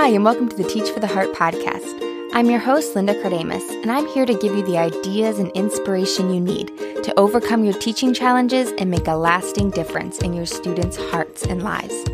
Hi, 0.00 0.10
and 0.10 0.24
welcome 0.24 0.48
to 0.48 0.54
the 0.54 0.62
Teach 0.62 0.88
for 0.90 1.00
the 1.00 1.08
Heart 1.08 1.32
podcast. 1.32 2.30
I'm 2.32 2.48
your 2.48 2.60
host, 2.60 2.94
Linda 2.94 3.20
Kardamis, 3.20 3.82
and 3.82 3.90
I'm 3.90 4.06
here 4.06 4.24
to 4.24 4.38
give 4.38 4.54
you 4.54 4.64
the 4.64 4.78
ideas 4.78 5.40
and 5.40 5.50
inspiration 5.56 6.32
you 6.32 6.40
need 6.40 6.68
to 7.02 7.12
overcome 7.18 7.64
your 7.64 7.74
teaching 7.74 8.14
challenges 8.14 8.70
and 8.78 8.92
make 8.92 9.08
a 9.08 9.16
lasting 9.16 9.70
difference 9.70 10.20
in 10.20 10.34
your 10.34 10.46
students' 10.46 10.96
hearts 10.96 11.42
and 11.42 11.64
lives. 11.64 12.04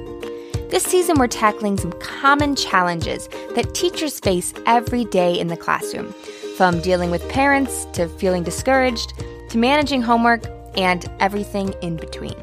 This 0.71 0.83
season, 0.83 1.19
we're 1.19 1.27
tackling 1.27 1.77
some 1.77 1.93
common 2.01 2.57
challenges 2.57 3.29
that 3.55 3.75
teachers 3.75 4.19
face 4.19 4.55
every 4.65 5.05
day 5.05 5.39
in 5.39 5.49
the 5.49 5.57
classroom, 5.57 6.15
from 6.57 6.81
dealing 6.81 7.11
with 7.11 7.29
parents 7.29 7.85
to 7.93 8.09
feeling 8.09 8.45
discouraged 8.45 9.13
to 9.51 9.59
managing 9.59 10.01
homework 10.01 10.43
and 10.75 11.07
everything 11.21 11.75
in 11.83 11.97
between. 11.97 12.35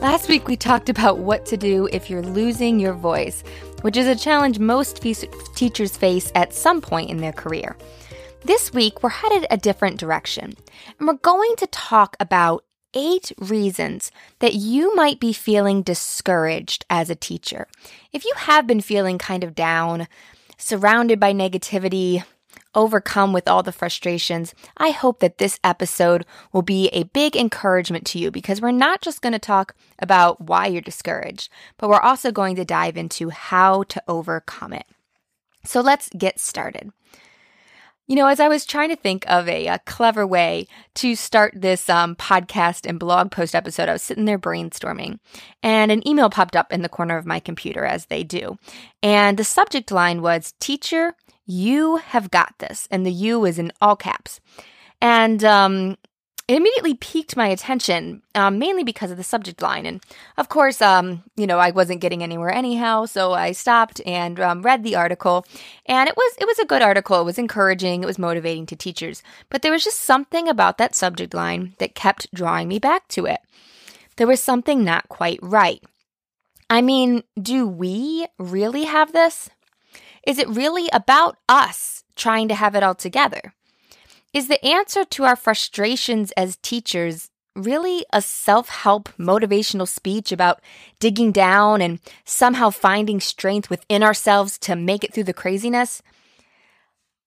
Last 0.00 0.28
week, 0.28 0.46
we 0.46 0.56
talked 0.56 0.88
about 0.88 1.18
what 1.18 1.44
to 1.46 1.56
do 1.56 1.88
if 1.90 2.08
you're 2.08 2.22
losing 2.22 2.78
your 2.78 2.92
voice, 2.92 3.42
which 3.82 3.96
is 3.96 4.06
a 4.06 4.16
challenge 4.16 4.58
most 4.58 5.02
teachers 5.54 5.96
face 5.96 6.32
at 6.34 6.54
some 6.54 6.80
point 6.80 7.10
in 7.10 7.18
their 7.18 7.32
career. 7.32 7.76
This 8.44 8.72
week, 8.72 9.02
we're 9.02 9.10
headed 9.10 9.46
a 9.50 9.56
different 9.56 9.98
direction, 9.98 10.54
and 10.98 11.08
we're 11.08 11.14
going 11.14 11.54
to 11.56 11.66
talk 11.66 12.16
about 12.20 12.64
eight 12.94 13.32
reasons 13.38 14.10
that 14.38 14.54
you 14.54 14.94
might 14.94 15.20
be 15.20 15.32
feeling 15.32 15.82
discouraged 15.82 16.84
as 16.88 17.10
a 17.10 17.14
teacher. 17.14 17.66
If 18.12 18.24
you 18.24 18.32
have 18.36 18.66
been 18.66 18.80
feeling 18.80 19.18
kind 19.18 19.44
of 19.44 19.54
down, 19.54 20.08
surrounded 20.56 21.20
by 21.20 21.32
negativity, 21.32 22.24
overcome 22.74 23.32
with 23.32 23.48
all 23.48 23.62
the 23.62 23.72
frustrations, 23.72 24.54
I 24.76 24.90
hope 24.90 25.20
that 25.20 25.38
this 25.38 25.58
episode 25.64 26.24
will 26.52 26.62
be 26.62 26.88
a 26.88 27.04
big 27.04 27.36
encouragement 27.36 28.06
to 28.08 28.18
you 28.18 28.30
because 28.30 28.60
we're 28.60 28.70
not 28.70 29.00
just 29.00 29.22
going 29.22 29.32
to 29.32 29.38
talk 29.38 29.74
about 29.98 30.40
why 30.40 30.66
you're 30.66 30.80
discouraged, 30.82 31.50
but 31.76 31.88
we're 31.88 32.00
also 32.00 32.30
going 32.30 32.56
to 32.56 32.64
dive 32.64 32.96
into 32.96 33.30
how 33.30 33.82
to 33.84 34.02
overcome 34.08 34.72
it. 34.72 34.86
So 35.64 35.80
let's 35.80 36.08
get 36.10 36.38
started. 36.38 36.92
You 38.06 38.16
know, 38.16 38.26
as 38.26 38.40
I 38.40 38.48
was 38.48 38.64
trying 38.64 38.88
to 38.88 38.96
think 38.96 39.28
of 39.28 39.46
a, 39.50 39.66
a 39.66 39.80
clever 39.80 40.26
way 40.26 40.66
to 40.94 41.14
start 41.14 41.52
this 41.54 41.90
um, 41.90 42.16
podcast 42.16 42.88
and 42.88 42.98
blog 42.98 43.30
post 43.30 43.54
episode, 43.54 43.90
I 43.90 43.92
was 43.92 44.02
sitting 44.02 44.24
there 44.24 44.38
brainstorming, 44.38 45.18
and 45.62 45.92
an 45.92 46.06
email 46.08 46.30
popped 46.30 46.56
up 46.56 46.72
in 46.72 46.80
the 46.80 46.88
corner 46.88 47.18
of 47.18 47.26
my 47.26 47.38
computer, 47.38 47.84
as 47.84 48.06
they 48.06 48.24
do. 48.24 48.56
And 49.02 49.36
the 49.36 49.44
subject 49.44 49.92
line 49.92 50.22
was 50.22 50.54
Teacher, 50.58 51.16
you 51.48 51.96
have 51.96 52.30
got 52.30 52.54
this. 52.58 52.86
And 52.90 53.04
the 53.04 53.10
you 53.10 53.44
is 53.44 53.58
in 53.58 53.72
all 53.80 53.96
caps. 53.96 54.40
And 55.00 55.42
um, 55.42 55.96
it 56.46 56.56
immediately 56.56 56.94
piqued 56.94 57.36
my 57.36 57.48
attention, 57.48 58.22
um, 58.34 58.58
mainly 58.58 58.84
because 58.84 59.10
of 59.10 59.16
the 59.16 59.24
subject 59.24 59.60
line. 59.62 59.86
And 59.86 60.02
of 60.36 60.48
course, 60.48 60.80
um, 60.80 61.22
you 61.36 61.46
know, 61.46 61.58
I 61.58 61.70
wasn't 61.70 62.00
getting 62.00 62.22
anywhere 62.22 62.50
anyhow, 62.50 63.06
so 63.06 63.32
I 63.32 63.52
stopped 63.52 64.00
and 64.06 64.38
um, 64.40 64.62
read 64.62 64.82
the 64.82 64.96
article. 64.96 65.46
And 65.86 66.08
it 66.08 66.16
was 66.16 66.34
it 66.38 66.46
was 66.46 66.58
a 66.58 66.66
good 66.66 66.82
article. 66.82 67.20
It 67.20 67.24
was 67.24 67.38
encouraging. 67.38 68.02
It 68.02 68.06
was 68.06 68.18
motivating 68.18 68.66
to 68.66 68.76
teachers. 68.76 69.22
But 69.50 69.62
there 69.62 69.72
was 69.72 69.84
just 69.84 70.00
something 70.00 70.48
about 70.48 70.78
that 70.78 70.94
subject 70.94 71.34
line 71.34 71.74
that 71.78 71.94
kept 71.94 72.32
drawing 72.34 72.68
me 72.68 72.78
back 72.78 73.08
to 73.08 73.26
it. 73.26 73.40
There 74.16 74.26
was 74.26 74.42
something 74.42 74.82
not 74.82 75.08
quite 75.08 75.38
right. 75.42 75.82
I 76.70 76.82
mean, 76.82 77.22
do 77.40 77.66
we 77.66 78.26
really 78.38 78.84
have 78.84 79.12
this? 79.12 79.48
Is 80.28 80.38
it 80.38 80.46
really 80.46 80.90
about 80.92 81.38
us 81.48 82.04
trying 82.14 82.48
to 82.48 82.54
have 82.54 82.74
it 82.74 82.82
all 82.82 82.94
together? 82.94 83.54
Is 84.34 84.48
the 84.48 84.62
answer 84.62 85.06
to 85.06 85.24
our 85.24 85.36
frustrations 85.36 86.32
as 86.32 86.58
teachers 86.60 87.30
really 87.56 88.04
a 88.12 88.20
self 88.20 88.68
help 88.68 89.08
motivational 89.18 89.88
speech 89.88 90.30
about 90.30 90.60
digging 91.00 91.32
down 91.32 91.80
and 91.80 91.98
somehow 92.26 92.68
finding 92.68 93.20
strength 93.20 93.70
within 93.70 94.02
ourselves 94.02 94.58
to 94.58 94.76
make 94.76 95.02
it 95.02 95.14
through 95.14 95.24
the 95.24 95.32
craziness? 95.32 96.02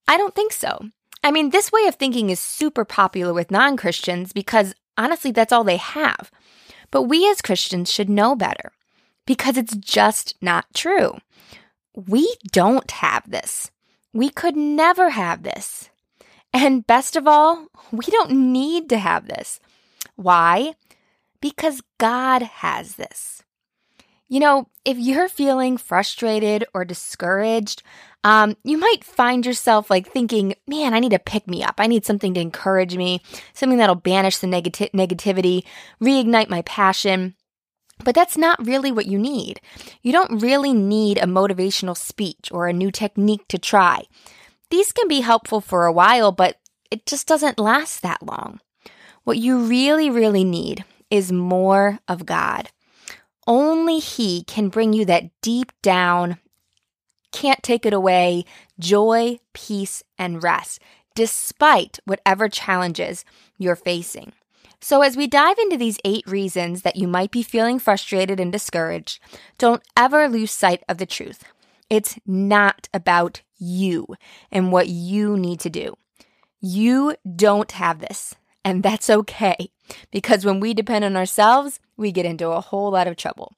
I 0.08 0.16
don't 0.16 0.36
think 0.36 0.54
so. 0.54 0.86
I 1.24 1.32
mean, 1.32 1.50
this 1.50 1.72
way 1.72 1.88
of 1.88 1.96
thinking 1.96 2.30
is 2.30 2.40
super 2.40 2.86
popular 2.86 3.34
with 3.34 3.50
non 3.50 3.78
Christians 3.78 4.32
because 4.32 4.76
honestly, 4.96 5.32
that's 5.32 5.52
all 5.52 5.64
they 5.64 5.78
have. 5.78 6.30
But 6.92 7.04
we 7.04 7.28
as 7.28 7.42
Christians 7.42 7.92
should 7.92 8.12
know 8.12 8.36
better 8.36 8.74
because 9.26 9.58
it's 9.58 9.76
just 9.76 10.36
not 10.40 10.66
true. 10.76 11.18
We 11.96 12.36
don't 12.52 12.90
have 12.92 13.30
this. 13.30 13.72
We 14.14 14.30
could 14.30 14.56
never 14.56 15.10
have 15.10 15.44
this. 15.44 15.90
And 16.54 16.86
best 16.86 17.16
of 17.16 17.28
all, 17.28 17.68
we 17.92 18.06
don't 18.06 18.32
need 18.52 18.90
to 18.90 18.98
have 18.98 19.28
this. 19.28 19.60
Why? 20.16 20.74
Because 21.40 21.82
God 21.98 22.42
has 22.42 22.96
this. 22.96 23.44
You 24.28 24.40
know, 24.40 24.70
if 24.86 24.98
you're 24.98 25.28
feeling 25.28 25.78
frustrated 25.78 26.64
or 26.74 26.86
discouraged, 26.86 27.84
um, 28.24 28.56
you 28.64 28.78
might 28.78 29.04
find 29.04 29.46
yourself 29.46 29.90
like 29.90 30.08
thinking, 30.08 30.56
man, 30.68 30.94
I 30.94 31.00
need 31.00 31.12
to 31.12 31.20
pick 31.20 31.48
me 31.48 31.64
up. 31.64 31.76
I 31.80 31.88
need 31.88 32.06
something 32.06 32.34
to 32.36 32.40
encourage 32.40 32.96
me, 32.96 33.22
something 33.54 33.78
that'll 33.78 33.96
banish 33.96 34.38
the 34.38 34.48
negati- 34.48 34.92
negativity, 34.92 35.64
reignite 36.02 36.50
my 36.50 36.62
passion. 36.62 37.36
But 38.04 38.16
that's 38.16 38.38
not 38.38 38.66
really 38.66 38.92
what 38.92 39.06
you 39.06 39.18
need. 39.18 39.62
You 40.02 40.12
don't 40.12 40.42
really 40.42 40.74
need 40.74 41.18
a 41.18 41.26
motivational 41.26 41.98
speech 41.98 42.50
or 42.52 42.68
a 42.68 42.74
new 42.74 42.92
technique 42.92 43.48
to 43.50 43.58
try. 43.58 44.04
These 44.70 44.92
can 44.92 45.08
be 45.08 45.22
helpful 45.22 45.62
for 45.62 45.86
a 45.86 45.94
while, 45.94 46.32
but 46.32 46.58
it 46.90 47.06
just 47.06 47.28
doesn't 47.28 47.60
last 47.60 48.02
that 48.02 48.24
long. 48.24 48.60
What 49.24 49.38
you 49.38 49.60
really, 49.60 50.10
really 50.10 50.44
need 50.44 50.84
is 51.10 51.32
more 51.32 52.00
of 52.08 52.26
God. 52.26 52.70
Only 53.46 54.00
He 54.00 54.44
can 54.44 54.70
bring 54.70 54.94
you 54.94 55.06
that 55.06 55.30
deep 55.42 55.72
down, 55.82 56.38
can't 57.32 57.64
take 57.64 57.86
it 57.86 57.94
away 57.94 58.46
joy, 58.80 59.40
peace, 59.54 60.04
and 60.18 60.44
rest, 60.44 60.82
despite 61.16 62.00
whatever 62.06 62.50
challenges 62.50 63.24
you're 63.58 63.76
facing. 63.76 64.34
So, 64.84 65.04
as 65.04 65.16
we 65.16 65.28
dive 65.28 65.60
into 65.60 65.78
these 65.78 66.00
eight 66.04 66.26
reasons 66.28 66.82
that 66.82 66.96
you 66.96 67.08
might 67.08 67.30
be 67.30 67.44
feeling 67.44 67.78
frustrated 67.78 68.40
and 68.40 68.52
discouraged, 68.52 69.22
don't 69.60 69.84
ever 69.96 70.28
lose 70.28 70.52
sight 70.52 70.84
of 70.90 70.98
the 70.98 71.06
truth. 71.06 71.44
It's 71.88 72.18
not 72.26 72.90
about 72.94 73.42
you 73.60 74.08
and 74.52 74.72
what 74.72 74.88
you 74.88 75.38
need 75.38 75.60
to 75.60 75.70
do. 75.70 75.96
You 76.60 77.16
don't 77.36 77.72
have 77.74 78.00
this, 78.00 78.34
and 78.66 78.82
that's 78.82 79.10
okay 79.10 79.70
because 80.10 80.46
when 80.46 80.60
we 80.60 80.74
depend 80.74 81.06
on 81.06 81.16
ourselves, 81.16 81.80
we 81.96 82.12
get 82.12 82.26
into 82.26 82.50
a 82.50 82.62
whole 82.62 82.92
lot 82.92 83.08
of 83.08 83.18
trouble. 83.18 83.56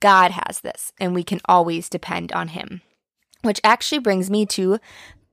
God 0.00 0.32
has 0.32 0.60
this, 0.60 0.92
and 1.00 1.14
we 1.14 1.24
can 1.24 1.40
always 1.46 1.88
depend 1.88 2.30
on 2.32 2.48
Him. 2.48 2.82
Which 3.42 3.60
actually 3.64 4.00
brings 4.00 4.28
me 4.28 4.44
to 4.46 4.78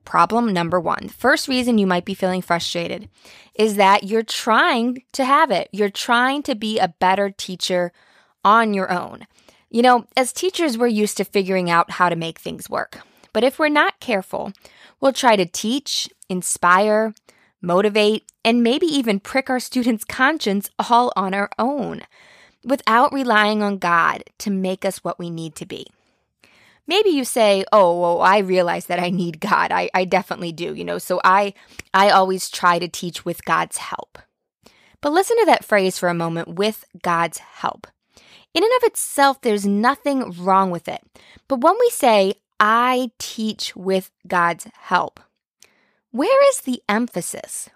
Problem 0.04 0.52
number 0.52 0.78
one. 0.78 1.08
First 1.08 1.48
reason 1.48 1.78
you 1.78 1.86
might 1.86 2.04
be 2.04 2.14
feeling 2.14 2.42
frustrated 2.42 3.08
is 3.54 3.76
that 3.76 4.04
you're 4.04 4.22
trying 4.22 5.02
to 5.12 5.24
have 5.24 5.50
it. 5.50 5.68
You're 5.72 5.90
trying 5.90 6.42
to 6.44 6.54
be 6.54 6.78
a 6.78 6.94
better 6.98 7.30
teacher 7.30 7.92
on 8.44 8.74
your 8.74 8.92
own. 8.92 9.26
You 9.70 9.82
know, 9.82 10.06
as 10.16 10.32
teachers, 10.32 10.78
we're 10.78 10.86
used 10.86 11.16
to 11.16 11.24
figuring 11.24 11.70
out 11.70 11.92
how 11.92 12.08
to 12.08 12.16
make 12.16 12.38
things 12.38 12.68
work. 12.68 13.00
But 13.32 13.44
if 13.44 13.58
we're 13.58 13.68
not 13.68 13.98
careful, 13.98 14.52
we'll 15.00 15.12
try 15.12 15.36
to 15.36 15.46
teach, 15.46 16.08
inspire, 16.28 17.14
motivate, 17.60 18.30
and 18.44 18.62
maybe 18.62 18.86
even 18.86 19.18
prick 19.18 19.50
our 19.50 19.58
students' 19.58 20.04
conscience 20.04 20.70
all 20.78 21.12
on 21.16 21.34
our 21.34 21.50
own 21.58 22.02
without 22.64 23.12
relying 23.12 23.62
on 23.62 23.78
God 23.78 24.22
to 24.38 24.50
make 24.50 24.84
us 24.84 24.98
what 24.98 25.18
we 25.18 25.30
need 25.30 25.54
to 25.56 25.66
be. 25.66 25.86
Maybe 26.86 27.10
you 27.10 27.24
say, 27.24 27.64
"Oh, 27.72 27.98
well, 27.98 28.20
I 28.20 28.38
realize 28.38 28.86
that 28.86 29.00
I 29.00 29.10
need 29.10 29.40
God. 29.40 29.72
I, 29.72 29.90
I 29.94 30.04
definitely 30.04 30.52
do, 30.52 30.74
you 30.74 30.84
know. 30.84 30.98
So 30.98 31.20
I 31.24 31.54
I 31.92 32.10
always 32.10 32.50
try 32.50 32.78
to 32.78 32.88
teach 32.88 33.24
with 33.24 33.44
God's 33.44 33.78
help." 33.78 34.18
But 35.00 35.12
listen 35.12 35.36
to 35.38 35.46
that 35.46 35.64
phrase 35.64 35.98
for 35.98 36.08
a 36.08 36.14
moment 36.14 36.48
with 36.48 36.84
God's 37.02 37.38
help. 37.38 37.86
In 38.54 38.62
and 38.62 38.72
of 38.78 38.84
itself, 38.84 39.40
there's 39.40 39.66
nothing 39.66 40.30
wrong 40.32 40.70
with 40.70 40.88
it. 40.88 41.02
But 41.48 41.60
when 41.60 41.74
we 41.78 41.90
say, 41.90 42.34
I 42.58 43.10
teach 43.18 43.74
with 43.76 44.10
God's 44.26 44.66
help, 44.72 45.20
where 46.10 46.48
is 46.50 46.60
the 46.60 46.80
emphasis? 46.88 47.68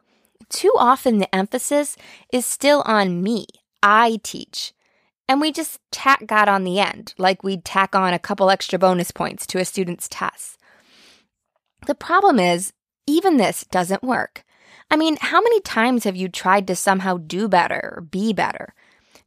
Too 0.49 0.73
often, 0.79 1.19
the 1.19 1.35
emphasis 1.35 1.97
is 2.33 2.47
still 2.47 2.83
on 2.87 3.23
me. 3.23 3.47
I 3.83 4.21
teach. 4.23 4.73
And 5.29 5.41
we 5.41 5.53
just 5.53 5.79
tack 5.91 6.27
God 6.27 6.49
on 6.49 6.65
the 6.65 6.81
end, 6.81 7.13
like 7.19 7.45
we'd 7.45 7.65
tack 7.65 7.95
on 7.95 8.15
a 8.15 8.19
couple 8.19 8.51
extra 8.51 8.79
bonus 8.79 9.11
points 9.11 9.47
to 9.49 9.59
a 9.59 9.65
student's 9.65 10.09
test. 10.09 10.59
The 11.87 11.95
problem 11.95 12.39
is, 12.39 12.73
even 13.07 13.37
this 13.37 13.65
doesn't 13.71 14.03
work. 14.03 14.45
I 14.91 14.97
mean, 14.97 15.19
how 15.21 15.41
many 15.43 15.61
times 15.61 16.05
have 16.05 16.17
you 16.17 16.29
tried 16.29 16.67
to 16.69 16.75
somehow 16.75 17.19
do 17.19 17.47
better 17.47 17.95
or 17.97 18.01
be 18.01 18.33
better? 18.33 18.75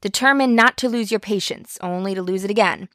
Determined 0.01 0.55
not 0.55 0.75
to 0.77 0.89
lose 0.89 1.11
your 1.11 1.19
patience, 1.19 1.77
only 1.81 2.15
to 2.15 2.23
lose 2.23 2.43
it 2.43 2.49
again. 2.49 2.89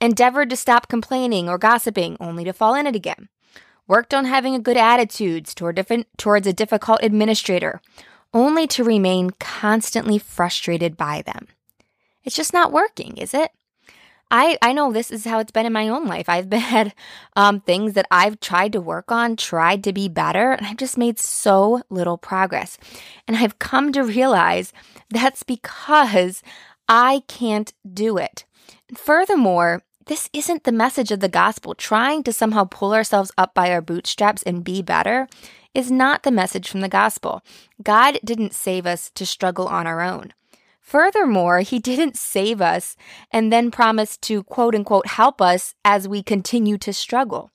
Endeavored 0.00 0.50
to 0.50 0.56
stop 0.56 0.88
complaining 0.88 1.48
or 1.48 1.58
gossiping, 1.58 2.16
only 2.20 2.44
to 2.44 2.52
fall 2.52 2.74
in 2.74 2.86
it 2.86 2.94
again. 2.94 3.28
Worked 3.88 4.14
on 4.14 4.26
having 4.26 4.54
a 4.54 4.60
good 4.60 4.76
attitudes 4.76 5.54
toward 5.54 5.84
towards 6.16 6.46
a 6.46 6.52
difficult 6.52 7.00
administrator, 7.02 7.80
only 8.32 8.66
to 8.68 8.84
remain 8.84 9.30
constantly 9.40 10.18
frustrated 10.18 10.96
by 10.96 11.22
them. 11.22 11.48
It's 12.24 12.36
just 12.36 12.52
not 12.52 12.72
working, 12.72 13.16
is 13.16 13.34
it? 13.34 13.50
I, 14.30 14.58
I 14.62 14.72
know 14.72 14.90
this 14.90 15.10
is 15.10 15.24
how 15.24 15.38
it's 15.38 15.52
been 15.52 15.66
in 15.66 15.72
my 15.72 15.88
own 15.88 16.06
life. 16.06 16.28
I've 16.28 16.52
had 16.52 16.94
um, 17.36 17.60
things 17.60 17.92
that 17.92 18.06
I've 18.10 18.40
tried 18.40 18.72
to 18.72 18.80
work 18.80 19.12
on, 19.12 19.36
tried 19.36 19.84
to 19.84 19.92
be 19.92 20.08
better, 20.08 20.52
and 20.52 20.66
I've 20.66 20.76
just 20.76 20.98
made 20.98 21.18
so 21.18 21.82
little 21.90 22.18
progress. 22.18 22.78
And 23.28 23.36
I've 23.36 23.58
come 23.58 23.92
to 23.92 24.02
realize 24.02 24.72
that's 25.10 25.42
because 25.42 26.42
I 26.88 27.22
can't 27.28 27.72
do 27.92 28.18
it. 28.18 28.44
Furthermore, 28.96 29.82
this 30.06 30.28
isn't 30.32 30.64
the 30.64 30.72
message 30.72 31.10
of 31.10 31.20
the 31.20 31.28
gospel. 31.28 31.74
Trying 31.74 32.24
to 32.24 32.32
somehow 32.32 32.64
pull 32.64 32.92
ourselves 32.92 33.32
up 33.38 33.54
by 33.54 33.70
our 33.70 33.80
bootstraps 33.80 34.42
and 34.42 34.64
be 34.64 34.82
better 34.82 35.28
is 35.74 35.90
not 35.90 36.22
the 36.22 36.30
message 36.30 36.68
from 36.68 36.80
the 36.80 36.88
gospel. 36.88 37.42
God 37.82 38.18
didn't 38.24 38.54
save 38.54 38.86
us 38.86 39.10
to 39.14 39.24
struggle 39.24 39.66
on 39.66 39.86
our 39.86 40.02
own. 40.02 40.32
Furthermore, 40.84 41.60
he 41.60 41.78
didn't 41.78 42.14
save 42.14 42.60
us 42.60 42.94
and 43.32 43.50
then 43.50 43.70
promise 43.70 44.18
to 44.18 44.42
quote 44.42 44.74
unquote 44.74 45.06
help 45.06 45.40
us 45.40 45.74
as 45.82 46.06
we 46.06 46.22
continue 46.22 46.76
to 46.76 46.92
struggle. 46.92 47.50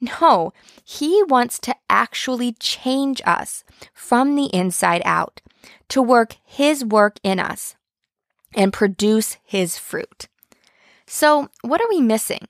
No, 0.00 0.54
he 0.82 1.22
wants 1.24 1.58
to 1.60 1.76
actually 1.90 2.54
change 2.54 3.20
us 3.26 3.62
from 3.92 4.36
the 4.36 4.46
inside 4.46 5.02
out, 5.04 5.42
to 5.90 6.00
work 6.00 6.36
his 6.44 6.82
work 6.82 7.18
in 7.22 7.38
us 7.38 7.76
and 8.54 8.72
produce 8.72 9.36
his 9.44 9.76
fruit. 9.76 10.26
So, 11.06 11.50
what 11.60 11.82
are 11.82 11.88
we 11.90 12.00
missing? 12.00 12.48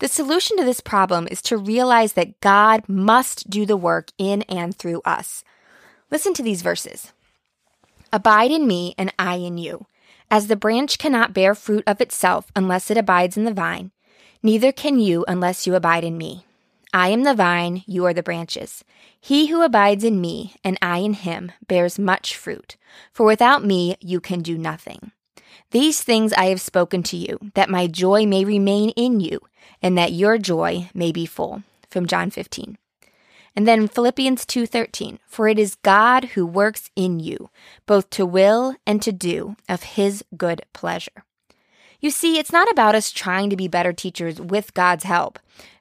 The 0.00 0.08
solution 0.08 0.58
to 0.58 0.64
this 0.64 0.80
problem 0.80 1.26
is 1.30 1.40
to 1.42 1.56
realize 1.56 2.12
that 2.12 2.40
God 2.40 2.86
must 2.88 3.48
do 3.48 3.64
the 3.64 3.76
work 3.76 4.10
in 4.18 4.42
and 4.42 4.76
through 4.76 5.00
us. 5.06 5.44
Listen 6.10 6.34
to 6.34 6.42
these 6.42 6.60
verses. 6.60 7.12
Abide 8.12 8.50
in 8.50 8.66
me, 8.66 8.94
and 8.98 9.12
I 9.18 9.36
in 9.36 9.56
you. 9.58 9.86
As 10.30 10.46
the 10.46 10.56
branch 10.56 10.98
cannot 10.98 11.32
bear 11.32 11.54
fruit 11.54 11.84
of 11.86 12.00
itself 12.00 12.50
unless 12.56 12.90
it 12.90 12.96
abides 12.96 13.36
in 13.36 13.44
the 13.44 13.54
vine, 13.54 13.90
neither 14.42 14.72
can 14.72 14.98
you 14.98 15.24
unless 15.28 15.66
you 15.66 15.74
abide 15.74 16.04
in 16.04 16.18
me. 16.18 16.44
I 16.92 17.08
am 17.10 17.22
the 17.22 17.34
vine, 17.34 17.84
you 17.86 18.04
are 18.06 18.12
the 18.12 18.22
branches. 18.22 18.84
He 19.20 19.46
who 19.46 19.62
abides 19.62 20.02
in 20.02 20.20
me, 20.20 20.54
and 20.64 20.76
I 20.82 20.98
in 20.98 21.12
him, 21.14 21.52
bears 21.68 21.98
much 21.98 22.36
fruit, 22.36 22.76
for 23.12 23.24
without 23.24 23.64
me 23.64 23.96
you 24.00 24.20
can 24.20 24.40
do 24.40 24.58
nothing. 24.58 25.12
These 25.70 26.02
things 26.02 26.32
I 26.32 26.46
have 26.46 26.60
spoken 26.60 27.04
to 27.04 27.16
you, 27.16 27.38
that 27.54 27.70
my 27.70 27.86
joy 27.86 28.26
may 28.26 28.44
remain 28.44 28.90
in 28.90 29.20
you, 29.20 29.40
and 29.80 29.96
that 29.96 30.12
your 30.12 30.36
joy 30.36 30.90
may 30.94 31.12
be 31.12 31.26
full. 31.26 31.62
From 31.88 32.06
John 32.06 32.30
15. 32.30 32.76
And 33.56 33.66
then 33.66 33.88
Philippians 33.88 34.46
2:13, 34.46 35.18
for 35.26 35.48
it 35.48 35.58
is 35.58 35.74
God 35.76 36.24
who 36.34 36.46
works 36.46 36.90
in 36.94 37.20
you, 37.20 37.50
both 37.86 38.08
to 38.10 38.24
will 38.24 38.76
and 38.86 39.02
to 39.02 39.12
do 39.12 39.56
of 39.68 39.82
his 39.82 40.24
good 40.36 40.62
pleasure. 40.72 41.24
You 42.00 42.10
see, 42.10 42.38
it's 42.38 42.52
not 42.52 42.70
about 42.70 42.94
us 42.94 43.10
trying 43.10 43.50
to 43.50 43.56
be 43.56 43.68
better 43.68 43.92
teachers 43.92 44.40
with 44.40 44.72
God's 44.72 45.04
help. 45.04 45.38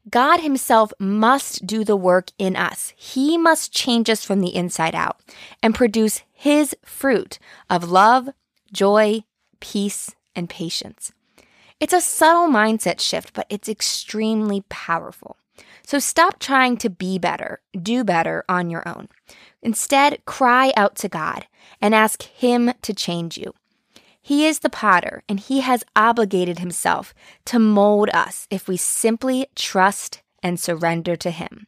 God 0.10 0.42
himself 0.42 0.92
must 1.00 1.66
do 1.66 1.84
the 1.84 1.96
work 1.96 2.32
in 2.38 2.56
us. 2.56 2.94
He 2.98 3.38
must 3.38 3.72
change 3.72 4.10
us 4.10 4.26
from 4.26 4.42
the 4.42 4.54
inside 4.54 4.96
out 4.96 5.22
and 5.64 5.76
produce 5.76 6.24
his 6.34 6.76
fruit 6.84 7.40
of 7.70 7.90
love, 7.90 8.30
joy, 8.74 9.24
peace, 9.60 10.16
and 10.36 10.50
patience. 10.50 11.12
It's 11.80 11.94
a 11.94 12.02
subtle 12.02 12.50
mindset 12.50 13.00
shift, 13.00 13.34
but 13.34 13.46
it's 13.50 13.70
extremely 13.70 14.64
powerful. 14.68 15.38
So 15.90 15.98
stop 15.98 16.38
trying 16.38 16.78
to 16.78 16.90
be 16.92 17.18
better, 17.18 17.62
do 17.74 18.04
better 18.04 18.46
on 18.48 18.70
your 18.70 18.88
own. 18.88 19.08
Instead, 19.64 20.24
cry 20.26 20.72
out 20.78 20.96
to 20.98 21.10
God 21.10 21.48
and 21.82 21.96
ask 21.96 22.22
Him 22.22 22.74
to 22.84 22.94
change 22.94 23.40
you. 23.40 23.56
He 24.22 24.46
is 24.46 24.60
the 24.60 24.70
potter, 24.70 25.24
and 25.28 25.40
He 25.40 25.62
has 25.62 25.84
obligated 25.96 26.60
Himself 26.60 27.16
to 27.46 27.58
mold 27.58 28.12
us 28.14 28.46
if 28.52 28.68
we 28.68 28.78
simply 28.78 29.48
trust 29.56 30.22
and 30.44 30.60
surrender 30.60 31.16
to 31.16 31.32
Him. 31.32 31.66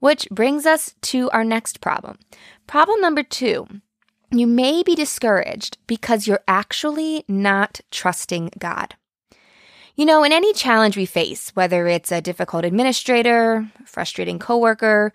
Which 0.00 0.28
brings 0.30 0.66
us 0.66 0.94
to 1.08 1.30
our 1.30 1.42
next 1.42 1.80
problem. 1.80 2.18
Problem 2.66 3.00
number 3.00 3.22
two 3.22 3.66
you 4.30 4.46
may 4.46 4.82
be 4.82 4.94
discouraged 4.94 5.78
because 5.86 6.26
you're 6.26 6.44
actually 6.46 7.24
not 7.26 7.80
trusting 7.90 8.50
God. 8.58 8.96
You 9.98 10.04
know, 10.04 10.24
in 10.24 10.32
any 10.32 10.52
challenge 10.52 10.94
we 10.94 11.06
face, 11.06 11.52
whether 11.54 11.86
it's 11.86 12.12
a 12.12 12.20
difficult 12.20 12.66
administrator, 12.66 13.66
frustrating 13.86 14.38
coworker, 14.38 15.10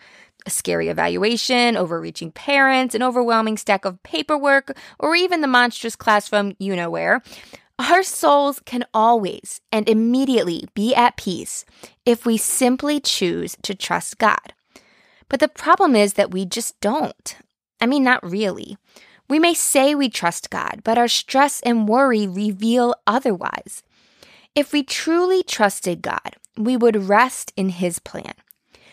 a 0.48 0.50
scary 0.50 0.88
evaluation, 0.88 1.78
overreaching 1.78 2.32
parents, 2.32 2.96
an 2.96 3.04
overwhelming 3.04 3.58
stack 3.58 3.86
of 3.86 4.02
paperwork, 4.02 4.76
or 4.98 5.16
even 5.16 5.42
the 5.42 5.48
monstrous 5.48 5.96
class 5.96 6.28
from 6.28 6.56
you 6.58 6.76
know 6.76 6.90
where, 6.90 7.22
our 7.78 8.02
souls 8.02 8.60
can 8.66 8.84
always 8.92 9.62
and 9.72 9.88
immediately 9.88 10.68
be 10.74 10.96
at 10.96 11.16
peace 11.16 11.64
if 12.04 12.26
we 12.26 12.36
simply 12.38 13.00
choose 13.00 13.56
to 13.62 13.76
trust 13.76 14.18
God. 14.18 14.54
But 15.30 15.42
the 15.42 15.48
problem 15.48 15.96
is 15.96 16.14
that 16.14 16.32
we 16.32 16.44
just 16.44 16.80
don't. 16.82 17.36
I 17.80 17.86
mean, 17.86 18.04
not 18.04 18.28
really. 18.28 18.78
We 19.30 19.38
may 19.38 19.54
say 19.54 19.94
we 19.94 20.10
trust 20.10 20.50
God, 20.50 20.82
but 20.84 20.98
our 20.98 21.08
stress 21.08 21.62
and 21.62 21.88
worry 21.88 22.26
reveal 22.26 22.96
otherwise. 23.06 23.84
If 24.54 24.74
we 24.74 24.84
truly 24.84 25.44
trusted 25.44 26.02
God, 26.02 26.36
we 26.58 26.76
would 26.76 27.08
rest 27.08 27.54
in 27.56 27.70
His 27.70 28.00
plan, 28.00 28.34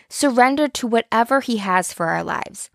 surrender 0.07 0.69
to 0.69 0.87
whatever 0.87 1.41
He 1.41 1.57
has 1.57 1.91
for 1.91 2.05
our 2.05 2.23
lives, 2.23 2.69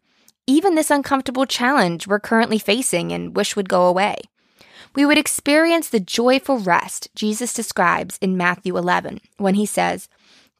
even 0.47 0.75
this 0.75 0.91
uncomfortable 0.91 1.47
challenge 1.47 2.07
we're 2.07 2.21
currently 2.21 2.59
facing 2.59 3.11
and 3.11 3.35
wish 3.35 3.57
would 3.57 3.71
go 3.71 3.87
away. 3.87 4.17
We 4.95 5.07
would 5.07 5.17
experience 5.17 5.89
the 5.89 5.99
joyful 5.99 6.59
rest 6.59 7.09
Jesus 7.15 7.55
describes 7.55 8.19
in 8.21 8.37
Matthew 8.37 8.77
11 8.77 9.21
when 9.39 9.55
He 9.55 9.65
says, 9.65 10.11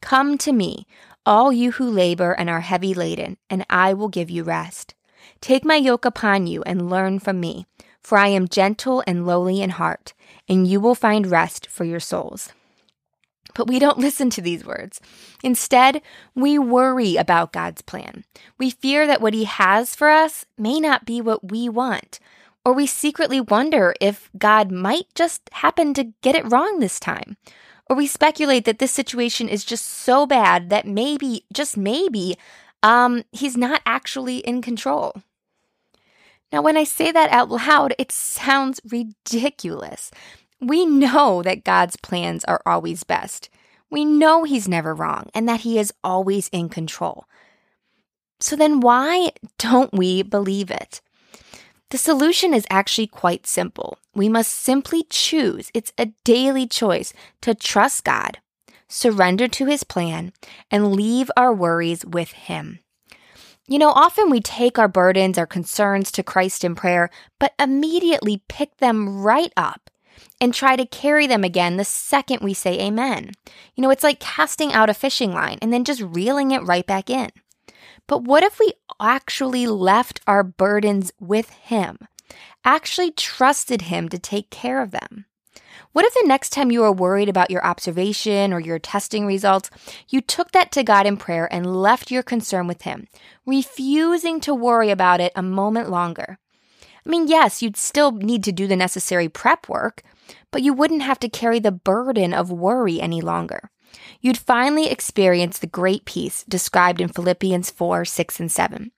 Come 0.01 0.39
to 0.39 0.51
me, 0.51 0.87
all 1.27 1.53
you 1.53 1.73
who 1.73 1.87
labor 1.87 2.31
and 2.31 2.49
are 2.49 2.61
heavy 2.61 2.95
laden, 2.95 3.37
and 3.51 3.67
I 3.69 3.93
will 3.93 4.09
give 4.09 4.31
you 4.31 4.43
rest. 4.43 4.95
Take 5.41 5.63
my 5.63 5.75
yoke 5.75 6.05
upon 6.05 6.47
you 6.47 6.63
and 6.63 6.89
learn 6.89 7.19
from 7.19 7.39
me, 7.39 7.67
for 8.01 8.17
I 8.17 8.29
am 8.29 8.47
gentle 8.47 9.03
and 9.05 9.27
lowly 9.27 9.61
in 9.61 9.69
heart 9.69 10.15
and 10.47 10.67
you 10.67 10.79
will 10.79 10.95
find 10.95 11.27
rest 11.27 11.67
for 11.69 11.83
your 11.83 11.99
souls. 11.99 12.51
But 13.53 13.67
we 13.67 13.79
don't 13.79 13.97
listen 14.07 14.29
to 14.31 14.41
these 14.41 14.65
words. 14.65 15.01
Instead, 15.43 16.01
we 16.35 16.59
worry 16.59 17.15
about 17.15 17.53
God's 17.53 17.81
plan. 17.81 18.23
We 18.57 18.69
fear 18.69 19.07
that 19.07 19.21
what 19.21 19.33
He 19.33 19.45
has 19.45 19.95
for 19.95 20.09
us 20.09 20.45
may 20.57 20.79
not 20.79 21.05
be 21.05 21.21
what 21.21 21.49
we 21.51 21.69
want, 21.69 22.19
or 22.63 22.73
we 22.73 22.87
secretly 22.87 23.39
wonder 23.39 23.93
if 24.01 24.29
God 24.37 24.71
might 24.71 25.07
just 25.15 25.49
happen 25.53 25.93
to 25.93 26.13
get 26.21 26.35
it 26.35 26.51
wrong 26.51 26.79
this 26.79 26.99
time. 26.99 27.37
Or 27.87 27.95
we 27.95 28.07
speculate 28.07 28.65
that 28.65 28.79
this 28.79 28.91
situation 28.91 29.47
is 29.47 29.63
just 29.63 29.85
so 29.85 30.25
bad 30.25 30.71
that 30.71 30.87
maybe, 30.87 31.45
just 31.53 31.77
maybe, 31.77 32.37
um, 32.81 33.23
He's 33.31 33.55
not 33.55 33.81
actually 33.85 34.37
in 34.37 34.61
control. 34.63 35.13
Now, 36.51 36.61
when 36.61 36.77
I 36.77 36.83
say 36.83 37.11
that 37.11 37.31
out 37.31 37.49
loud, 37.49 37.93
it 37.97 38.11
sounds 38.11 38.79
ridiculous. 38.89 40.11
We 40.61 40.85
know 40.85 41.41
that 41.43 41.63
God's 41.63 41.95
plans 41.97 42.45
are 42.45 42.61
always 42.65 43.03
best. 43.03 43.49
We 43.89 44.05
know 44.05 44.43
He's 44.43 44.67
never 44.67 44.93
wrong 44.93 45.29
and 45.33 45.47
that 45.49 45.61
He 45.61 45.77
is 45.77 45.93
always 46.03 46.47
in 46.49 46.69
control. 46.69 47.25
So 48.39 48.55
then, 48.55 48.79
why 48.79 49.31
don't 49.57 49.93
we 49.93 50.21
believe 50.21 50.69
it? 50.69 51.01
The 51.89 51.97
solution 51.97 52.53
is 52.53 52.65
actually 52.69 53.07
quite 53.07 53.47
simple. 53.47 53.97
We 54.13 54.27
must 54.27 54.51
simply 54.51 55.05
choose, 55.09 55.69
it's 55.73 55.93
a 55.97 56.07
daily 56.23 56.67
choice, 56.67 57.13
to 57.41 57.53
trust 57.53 58.03
God, 58.03 58.39
surrender 58.87 59.47
to 59.49 59.65
His 59.65 59.83
plan, 59.83 60.33
and 60.71 60.93
leave 60.93 61.29
our 61.37 61.53
worries 61.53 62.05
with 62.05 62.31
Him. 62.31 62.79
You 63.67 63.79
know, 63.79 63.89
often 63.89 64.29
we 64.29 64.41
take 64.41 64.77
our 64.77 64.87
burdens, 64.87 65.37
our 65.37 65.47
concerns 65.47 66.11
to 66.11 66.23
Christ 66.23 66.63
in 66.63 66.75
prayer, 66.75 67.09
but 67.39 67.53
immediately 67.59 68.43
pick 68.47 68.77
them 68.77 69.23
right 69.23 69.51
up 69.57 69.89
and 70.39 70.53
try 70.53 70.75
to 70.75 70.85
carry 70.85 71.25
them 71.25 71.43
again 71.43 71.77
the 71.77 71.83
second 71.83 72.41
we 72.41 72.53
say 72.53 72.79
amen. 72.79 73.31
You 73.75 73.81
know, 73.81 73.89
it's 73.89 74.03
like 74.03 74.19
casting 74.19 74.71
out 74.71 74.89
a 74.89 74.93
fishing 74.93 75.33
line 75.33 75.57
and 75.61 75.73
then 75.73 75.83
just 75.83 76.01
reeling 76.01 76.51
it 76.51 76.63
right 76.63 76.85
back 76.85 77.09
in. 77.09 77.31
But 78.07 78.23
what 78.23 78.43
if 78.43 78.59
we 78.59 78.73
actually 79.01 79.65
left 79.65 80.21
our 80.27 80.43
burdens 80.43 81.11
with 81.19 81.49
Him, 81.49 81.97
actually 82.63 83.11
trusted 83.11 83.83
Him 83.83 84.09
to 84.09 84.19
take 84.19 84.51
care 84.51 84.81
of 84.81 84.91
them? 84.91 85.25
What 85.95 86.03
if 86.03 86.13
the 86.13 86.27
next 86.27 86.49
time 86.49 86.71
you 86.71 86.81
were 86.81 86.91
worried 86.91 87.29
about 87.29 87.49
your 87.49 87.65
observation 87.65 88.51
or 88.51 88.59
your 88.59 88.79
testing 88.79 89.25
results, 89.25 89.69
you 90.09 90.19
took 90.19 90.51
that 90.51 90.69
to 90.73 90.83
God 90.83 91.05
in 91.05 91.15
prayer 91.15 91.47
and 91.49 91.81
left 91.81 92.11
your 92.11 92.21
concern 92.21 92.67
with 92.67 92.81
Him, 92.81 93.07
refusing 93.45 94.41
to 94.41 94.53
worry 94.53 94.89
about 94.89 95.21
it 95.21 95.31
a 95.37 95.41
moment 95.41 95.89
longer? 95.89 96.37
I 96.83 97.09
mean, 97.09 97.29
yes, 97.29 97.61
you'd 97.61 97.77
still 97.77 98.11
need 98.11 98.43
to 98.43 98.51
do 98.51 98.67
the 98.67 98.75
necessary 98.75 99.29
prep 99.29 99.69
work, 99.69 100.03
but 100.51 100.61
you 100.61 100.73
wouldn't 100.73 101.03
have 101.03 101.19
to 101.19 101.29
carry 101.29 101.59
the 101.59 101.71
burden 101.71 102.33
of 102.33 102.51
worry 102.51 102.99
any 102.99 103.21
longer. 103.21 103.71
You'd 104.19 104.37
finally 104.37 104.89
experience 104.89 105.59
the 105.59 105.65
great 105.65 106.03
peace 106.03 106.43
described 106.43 106.99
in 106.99 107.07
Philippians 107.07 107.71
4 107.71 108.03
6 108.03 108.39
and 108.41 108.51
7. 108.51 108.91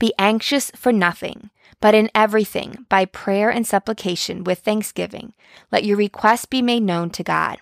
Be 0.00 0.12
anxious 0.18 0.72
for 0.74 0.90
nothing 0.90 1.50
but 1.84 1.94
in 1.94 2.10
everything, 2.14 2.86
by 2.88 3.04
prayer 3.04 3.50
and 3.50 3.66
supplication 3.66 4.42
with 4.42 4.60
thanksgiving, 4.60 5.34
let 5.70 5.84
your 5.84 5.98
requests 5.98 6.46
be 6.46 6.62
made 6.62 6.82
known 6.82 7.10
to 7.10 7.22
God. 7.22 7.58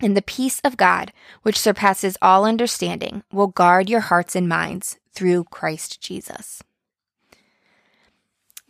And 0.00 0.16
the 0.16 0.22
peace 0.22 0.58
of 0.64 0.78
God, 0.78 1.12
which 1.42 1.58
surpasses 1.60 2.16
all 2.22 2.46
understanding, 2.46 3.24
will 3.30 3.48
guard 3.48 3.90
your 3.90 4.00
hearts 4.00 4.34
and 4.34 4.48
minds 4.48 4.96
through 5.12 5.44
Christ 5.44 6.00
Jesus. 6.00 6.62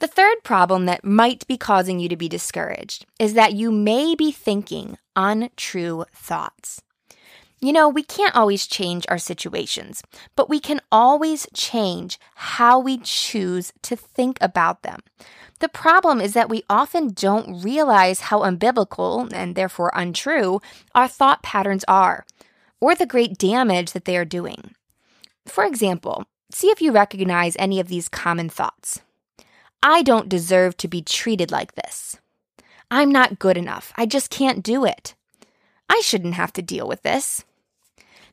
The 0.00 0.08
third 0.08 0.42
problem 0.42 0.86
that 0.86 1.04
might 1.04 1.46
be 1.46 1.56
causing 1.56 2.00
you 2.00 2.08
to 2.08 2.16
be 2.16 2.28
discouraged 2.28 3.06
is 3.20 3.34
that 3.34 3.52
you 3.52 3.70
may 3.70 4.16
be 4.16 4.32
thinking 4.32 4.98
untrue 5.14 6.06
thoughts. 6.12 6.82
You 7.64 7.72
know, 7.72 7.88
we 7.88 8.02
can't 8.02 8.34
always 8.34 8.66
change 8.66 9.06
our 9.08 9.18
situations, 9.18 10.02
but 10.34 10.50
we 10.50 10.58
can 10.58 10.80
always 10.90 11.46
change 11.54 12.18
how 12.34 12.80
we 12.80 12.98
choose 12.98 13.72
to 13.82 13.94
think 13.94 14.36
about 14.40 14.82
them. 14.82 14.98
The 15.60 15.68
problem 15.68 16.20
is 16.20 16.32
that 16.32 16.48
we 16.48 16.64
often 16.68 17.12
don't 17.12 17.62
realize 17.62 18.18
how 18.18 18.40
unbiblical 18.40 19.32
and 19.32 19.54
therefore 19.54 19.92
untrue 19.94 20.60
our 20.92 21.06
thought 21.06 21.44
patterns 21.44 21.84
are, 21.86 22.26
or 22.80 22.96
the 22.96 23.06
great 23.06 23.38
damage 23.38 23.92
that 23.92 24.06
they 24.06 24.16
are 24.16 24.24
doing. 24.24 24.74
For 25.46 25.64
example, 25.64 26.24
see 26.50 26.66
if 26.66 26.82
you 26.82 26.90
recognize 26.90 27.54
any 27.60 27.78
of 27.78 27.86
these 27.86 28.08
common 28.08 28.48
thoughts. 28.48 29.02
I 29.80 30.02
don't 30.02 30.28
deserve 30.28 30.76
to 30.78 30.88
be 30.88 31.00
treated 31.00 31.52
like 31.52 31.76
this. 31.76 32.18
I'm 32.90 33.12
not 33.12 33.38
good 33.38 33.56
enough. 33.56 33.92
I 33.96 34.06
just 34.06 34.30
can't 34.30 34.64
do 34.64 34.84
it. 34.84 35.14
I 35.88 36.00
shouldn't 36.04 36.34
have 36.34 36.52
to 36.54 36.62
deal 36.62 36.88
with 36.88 37.02
this. 37.02 37.44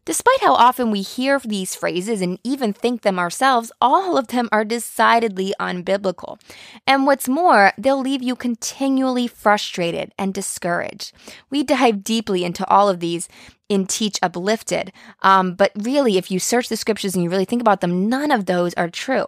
Despite 0.06 0.41
how 0.41 0.53
often 0.53 0.89
we 0.89 1.01
hear 1.01 1.39
these 1.39 1.75
phrases 1.75 2.22
and 2.22 2.39
even 2.44 2.74
think 2.74 3.01
them 3.01 3.20
ourselves, 3.20 3.72
all 3.79 4.18
of 4.18 4.27
them 4.27 4.50
are 4.51 4.65
decidedly 4.65 5.53
unbiblical. 5.60 6.39
And 6.88 7.06
what's 7.06 7.27
more, 7.27 7.74
they'll 7.77 8.01
leave 8.01 8.24
you 8.24 8.36
continually 8.36 9.27
frustrated 9.27 10.12
and 10.18 10.34
discouraged. 10.34 11.12
We 11.50 11.63
dive 11.63 12.03
deeply 12.03 12.44
into 12.44 12.68
all 12.68 12.89
of 12.89 13.00
these 13.00 13.29
in 13.70 13.86
Teach 13.86 14.18
Uplifted. 14.22 14.91
Um, 15.22 15.53
but 15.53 15.72
really, 15.75 16.18
if 16.18 16.32
you 16.32 16.39
search 16.39 16.70
the 16.70 16.77
scriptures 16.77 17.13
and 17.13 17.24
you 17.24 17.29
really 17.29 17.46
think 17.46 17.62
about 17.62 17.82
them, 17.82 18.10
none 18.10 18.32
of 18.32 18.48
those 18.48 18.74
are 18.74 18.89
true. 18.89 19.27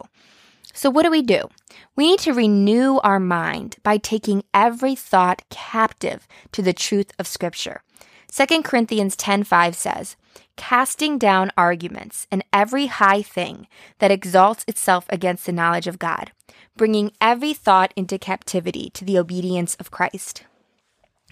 So, 0.74 0.90
what 0.90 1.04
do 1.04 1.12
we 1.12 1.22
do? 1.22 1.50
We 1.96 2.10
need 2.10 2.20
to 2.22 2.34
renew 2.34 2.98
our 3.00 3.20
mind 3.20 3.76
by 3.84 3.98
taking 3.98 4.44
every 4.54 4.96
thought 4.96 5.44
captive 5.50 6.28
to 6.54 6.62
the 6.62 6.74
truth 6.74 7.12
of 7.20 7.28
Scripture. 7.28 7.84
2 8.32 8.64
Corinthians 8.64 9.16
10:5 9.16 9.76
says, 9.76 10.16
"Casting 10.56 11.18
down 11.18 11.52
arguments 11.58 12.28
and 12.32 12.44
every 12.54 12.88
high 12.88 13.22
thing 13.22 13.68
that 14.00 14.12
exalts 14.12 14.64
itself 14.68 15.06
against 15.10 15.46
the 15.46 15.52
knowledge 15.52 15.88
of 15.88 16.00
God, 16.00 16.32
bringing 16.78 17.12
every 17.20 17.54
thought 17.54 17.94
into 17.96 18.18
captivity 18.18 18.90
to 18.92 19.04
the 19.04 19.18
obedience 19.18 19.76
of 19.76 19.92
Christ." 19.92 20.44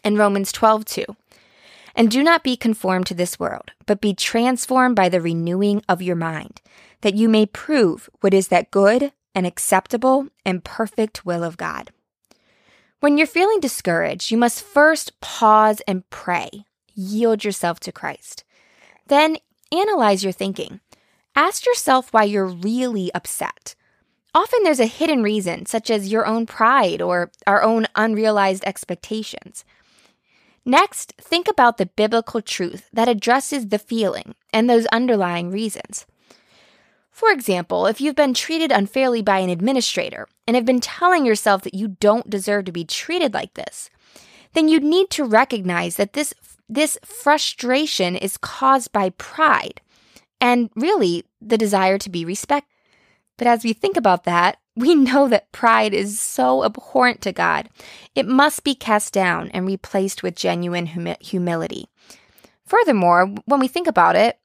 And 0.03 0.17
Romans 0.17 0.51
12:2, 0.51 1.15
"And 1.95 2.09
do 2.09 2.23
not 2.23 2.43
be 2.43 2.55
conformed 2.55 3.07
to 3.07 3.13
this 3.13 3.39
world, 3.39 3.71
but 3.85 4.01
be 4.01 4.13
transformed 4.13 4.95
by 4.95 5.09
the 5.09 5.21
renewing 5.21 5.83
of 5.87 6.01
your 6.01 6.15
mind, 6.15 6.61
that 7.01 7.15
you 7.15 7.29
may 7.29 7.45
prove 7.45 8.09
what 8.21 8.33
is 8.33 8.47
that 8.49 8.71
good 8.71 9.11
and 9.35 9.45
acceptable 9.45 10.27
and 10.45 10.63
perfect 10.63 11.25
will 11.25 11.43
of 11.43 11.57
God." 11.57 11.91
When 12.99 13.17
you're 13.17 13.27
feeling 13.27 13.59
discouraged, 13.61 14.29
you 14.31 14.37
must 14.37 14.61
first 14.61 15.19
pause 15.21 15.81
and 15.87 16.09
pray 16.09 16.65
yield 16.93 17.45
yourself 17.45 17.79
to 17.79 17.93
Christ. 17.93 18.43
Then 19.09 19.37
analyze 19.71 20.23
your 20.23 20.33
thinking. 20.33 20.79
Ask 21.35 21.65
yourself 21.65 22.13
why 22.13 22.23
you're 22.23 22.45
really 22.45 23.13
upset. 23.13 23.75
Often 24.33 24.63
there's 24.63 24.79
a 24.79 24.85
hidden 24.85 25.23
reason, 25.23 25.65
such 25.65 25.89
as 25.89 26.11
your 26.11 26.25
own 26.25 26.45
pride 26.45 27.01
or 27.01 27.31
our 27.47 27.61
own 27.63 27.87
unrealized 27.95 28.63
expectations. 28.65 29.65
Next, 30.65 31.13
think 31.19 31.47
about 31.47 31.77
the 31.77 31.87
biblical 31.87 32.41
truth 32.41 32.89
that 32.93 33.09
addresses 33.09 33.67
the 33.67 33.79
feeling 33.79 34.35
and 34.53 34.69
those 34.69 34.85
underlying 34.87 35.49
reasons. 35.49 36.05
For 37.09 37.31
example, 37.31 37.87
if 37.87 37.99
you've 37.99 38.15
been 38.15 38.35
treated 38.35 38.71
unfairly 38.71 39.21
by 39.21 39.39
an 39.39 39.49
administrator 39.49 40.27
and 40.47 40.55
have 40.55 40.65
been 40.65 40.79
telling 40.79 41.25
yourself 41.25 41.63
that 41.63 41.73
you 41.73 41.89
don't 41.99 42.29
deserve 42.29 42.65
to 42.65 42.71
be 42.71 42.85
treated 42.85 43.33
like 43.33 43.55
this, 43.55 43.89
then 44.53 44.67
you 44.67 44.79
need 44.79 45.09
to 45.09 45.25
recognize 45.25 45.95
that 45.95 46.13
this 46.13 46.33
this 46.69 46.97
frustration 47.03 48.15
is 48.15 48.37
caused 48.37 48.91
by 48.91 49.09
pride 49.11 49.81
and 50.39 50.69
really 50.75 51.25
the 51.41 51.57
desire 51.57 51.97
to 51.97 52.09
be 52.09 52.23
respected. 52.23 52.69
But 53.37 53.47
as 53.47 53.63
we 53.63 53.73
think 53.73 53.97
about 53.97 54.25
that, 54.25 54.57
we 54.75 54.95
know 54.95 55.27
that 55.27 55.51
pride 55.51 55.93
is 55.93 56.19
so 56.19 56.63
abhorrent 56.63 57.21
to 57.21 57.33
God. 57.33 57.69
It 58.15 58.27
must 58.27 58.63
be 58.63 58.75
cast 58.75 59.11
down 59.11 59.49
and 59.49 59.65
replaced 59.65 60.23
with 60.23 60.35
genuine 60.35 60.85
humi- 60.85 61.17
humility. 61.19 61.87
Furthermore, 62.65 63.33
when 63.45 63.59
we 63.59 63.67
think 63.67 63.87
about 63.87 64.15
it, 64.15 64.39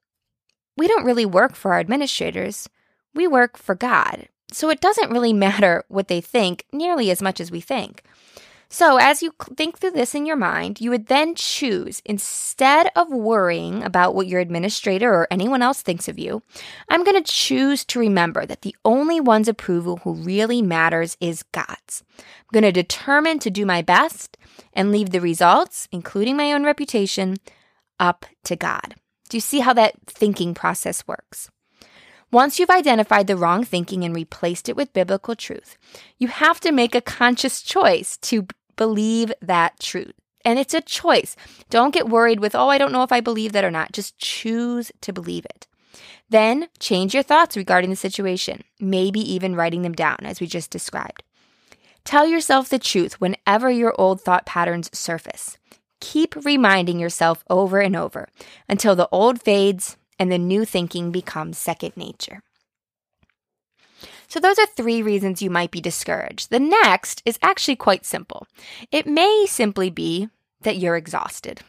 we 0.76 0.88
don't 0.88 1.04
really 1.04 1.26
work 1.26 1.54
for 1.54 1.74
our 1.74 1.78
administrators. 1.78 2.68
We 3.14 3.28
work 3.28 3.56
for 3.56 3.74
God. 3.74 4.28
So 4.50 4.70
it 4.70 4.80
doesn't 4.80 5.10
really 5.10 5.32
matter 5.46 5.84
what 5.88 6.08
they 6.08 6.20
think 6.20 6.64
nearly 6.72 7.10
as 7.10 7.22
much 7.22 7.38
as 7.38 7.50
we 7.50 7.60
think. 7.60 8.02
So, 8.68 8.96
as 8.96 9.22
you 9.22 9.32
think 9.56 9.78
through 9.78 9.92
this 9.92 10.14
in 10.14 10.26
your 10.26 10.36
mind, 10.36 10.80
you 10.80 10.90
would 10.90 11.06
then 11.06 11.34
choose, 11.34 12.02
instead 12.04 12.90
of 12.96 13.10
worrying 13.10 13.82
about 13.82 14.14
what 14.14 14.26
your 14.26 14.40
administrator 14.40 15.12
or 15.12 15.28
anyone 15.30 15.62
else 15.62 15.82
thinks 15.82 16.08
of 16.08 16.18
you, 16.18 16.42
I'm 16.88 17.04
going 17.04 17.22
to 17.22 17.32
choose 17.32 17.84
to 17.86 18.00
remember 18.00 18.46
that 18.46 18.62
the 18.62 18.74
only 18.84 19.20
one's 19.20 19.48
approval 19.48 19.98
who 19.98 20.14
really 20.14 20.62
matters 20.62 21.16
is 21.20 21.44
God's. 21.52 22.02
I'm 22.18 22.24
going 22.52 22.64
to 22.64 22.72
determine 22.72 23.38
to 23.40 23.50
do 23.50 23.64
my 23.64 23.82
best 23.82 24.36
and 24.72 24.90
leave 24.90 25.10
the 25.10 25.20
results, 25.20 25.88
including 25.92 26.36
my 26.36 26.52
own 26.52 26.64
reputation, 26.64 27.36
up 28.00 28.26
to 28.44 28.56
God. 28.56 28.96
Do 29.28 29.36
you 29.36 29.40
see 29.40 29.60
how 29.60 29.72
that 29.74 29.94
thinking 30.06 30.54
process 30.54 31.06
works? 31.06 31.50
Once 32.34 32.58
you've 32.58 32.68
identified 32.68 33.28
the 33.28 33.36
wrong 33.36 33.62
thinking 33.62 34.02
and 34.02 34.12
replaced 34.12 34.68
it 34.68 34.74
with 34.74 34.92
biblical 34.92 35.36
truth, 35.36 35.78
you 36.18 36.26
have 36.26 36.58
to 36.58 36.72
make 36.72 36.92
a 36.92 37.00
conscious 37.00 37.62
choice 37.62 38.16
to 38.16 38.44
believe 38.74 39.32
that 39.40 39.78
truth. 39.78 40.14
And 40.44 40.58
it's 40.58 40.74
a 40.74 40.80
choice. 40.80 41.36
Don't 41.70 41.94
get 41.94 42.08
worried 42.08 42.40
with, 42.40 42.56
oh, 42.56 42.68
I 42.68 42.76
don't 42.76 42.90
know 42.90 43.04
if 43.04 43.12
I 43.12 43.20
believe 43.20 43.52
that 43.52 43.62
or 43.62 43.70
not. 43.70 43.92
Just 43.92 44.18
choose 44.18 44.90
to 45.02 45.12
believe 45.12 45.44
it. 45.44 45.68
Then 46.28 46.66
change 46.80 47.14
your 47.14 47.22
thoughts 47.22 47.56
regarding 47.56 47.90
the 47.90 47.94
situation, 47.94 48.64
maybe 48.80 49.20
even 49.20 49.54
writing 49.54 49.82
them 49.82 49.92
down, 49.92 50.18
as 50.24 50.40
we 50.40 50.48
just 50.48 50.72
described. 50.72 51.22
Tell 52.02 52.26
yourself 52.26 52.68
the 52.68 52.80
truth 52.80 53.20
whenever 53.20 53.70
your 53.70 53.94
old 53.96 54.20
thought 54.20 54.44
patterns 54.44 54.90
surface. 54.92 55.56
Keep 56.00 56.44
reminding 56.44 56.98
yourself 56.98 57.44
over 57.48 57.78
and 57.78 57.94
over 57.94 58.26
until 58.68 58.96
the 58.96 59.08
old 59.12 59.40
fades 59.40 59.96
and 60.18 60.30
the 60.30 60.38
new 60.38 60.64
thinking 60.64 61.10
becomes 61.10 61.58
second 61.58 61.96
nature. 61.96 62.42
So, 64.28 64.40
those 64.40 64.58
are 64.58 64.66
three 64.66 65.02
reasons 65.02 65.42
you 65.42 65.50
might 65.50 65.70
be 65.70 65.80
discouraged. 65.80 66.50
The 66.50 66.58
next 66.60 67.22
is 67.24 67.38
actually 67.42 67.76
quite 67.76 68.04
simple. 68.04 68.46
It 68.90 69.06
may 69.06 69.46
simply 69.48 69.90
be 69.90 70.28
that 70.62 70.76
you're 70.76 70.96
exhausted. 70.96 71.60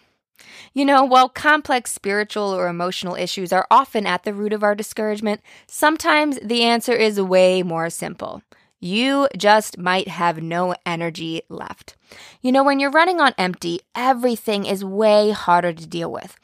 You 0.73 0.85
know, 0.85 1.03
while 1.03 1.29
complex 1.29 1.91
spiritual 1.91 2.53
or 2.53 2.67
emotional 2.67 3.15
issues 3.15 3.53
are 3.53 3.67
often 3.69 4.05
at 4.05 4.23
the 4.23 4.33
root 4.33 4.53
of 4.53 4.63
our 4.63 4.75
discouragement, 4.75 5.41
sometimes 5.67 6.39
the 6.41 6.63
answer 6.63 6.93
is 6.93 7.19
way 7.21 7.63
more 7.63 7.89
simple. 7.89 8.41
You 8.79 9.27
just 9.37 9.77
might 9.77 10.07
have 10.07 10.41
no 10.41 10.75
energy 10.85 11.41
left. 11.49 11.95
You 12.41 12.51
know, 12.51 12.63
when 12.63 12.79
you're 12.79 12.91
running 12.91 13.19
on 13.19 13.33
empty, 13.37 13.81
everything 13.95 14.65
is 14.65 14.83
way 14.83 15.31
harder 15.31 15.73
to 15.73 15.87
deal 15.87 16.11
with. 16.11 16.35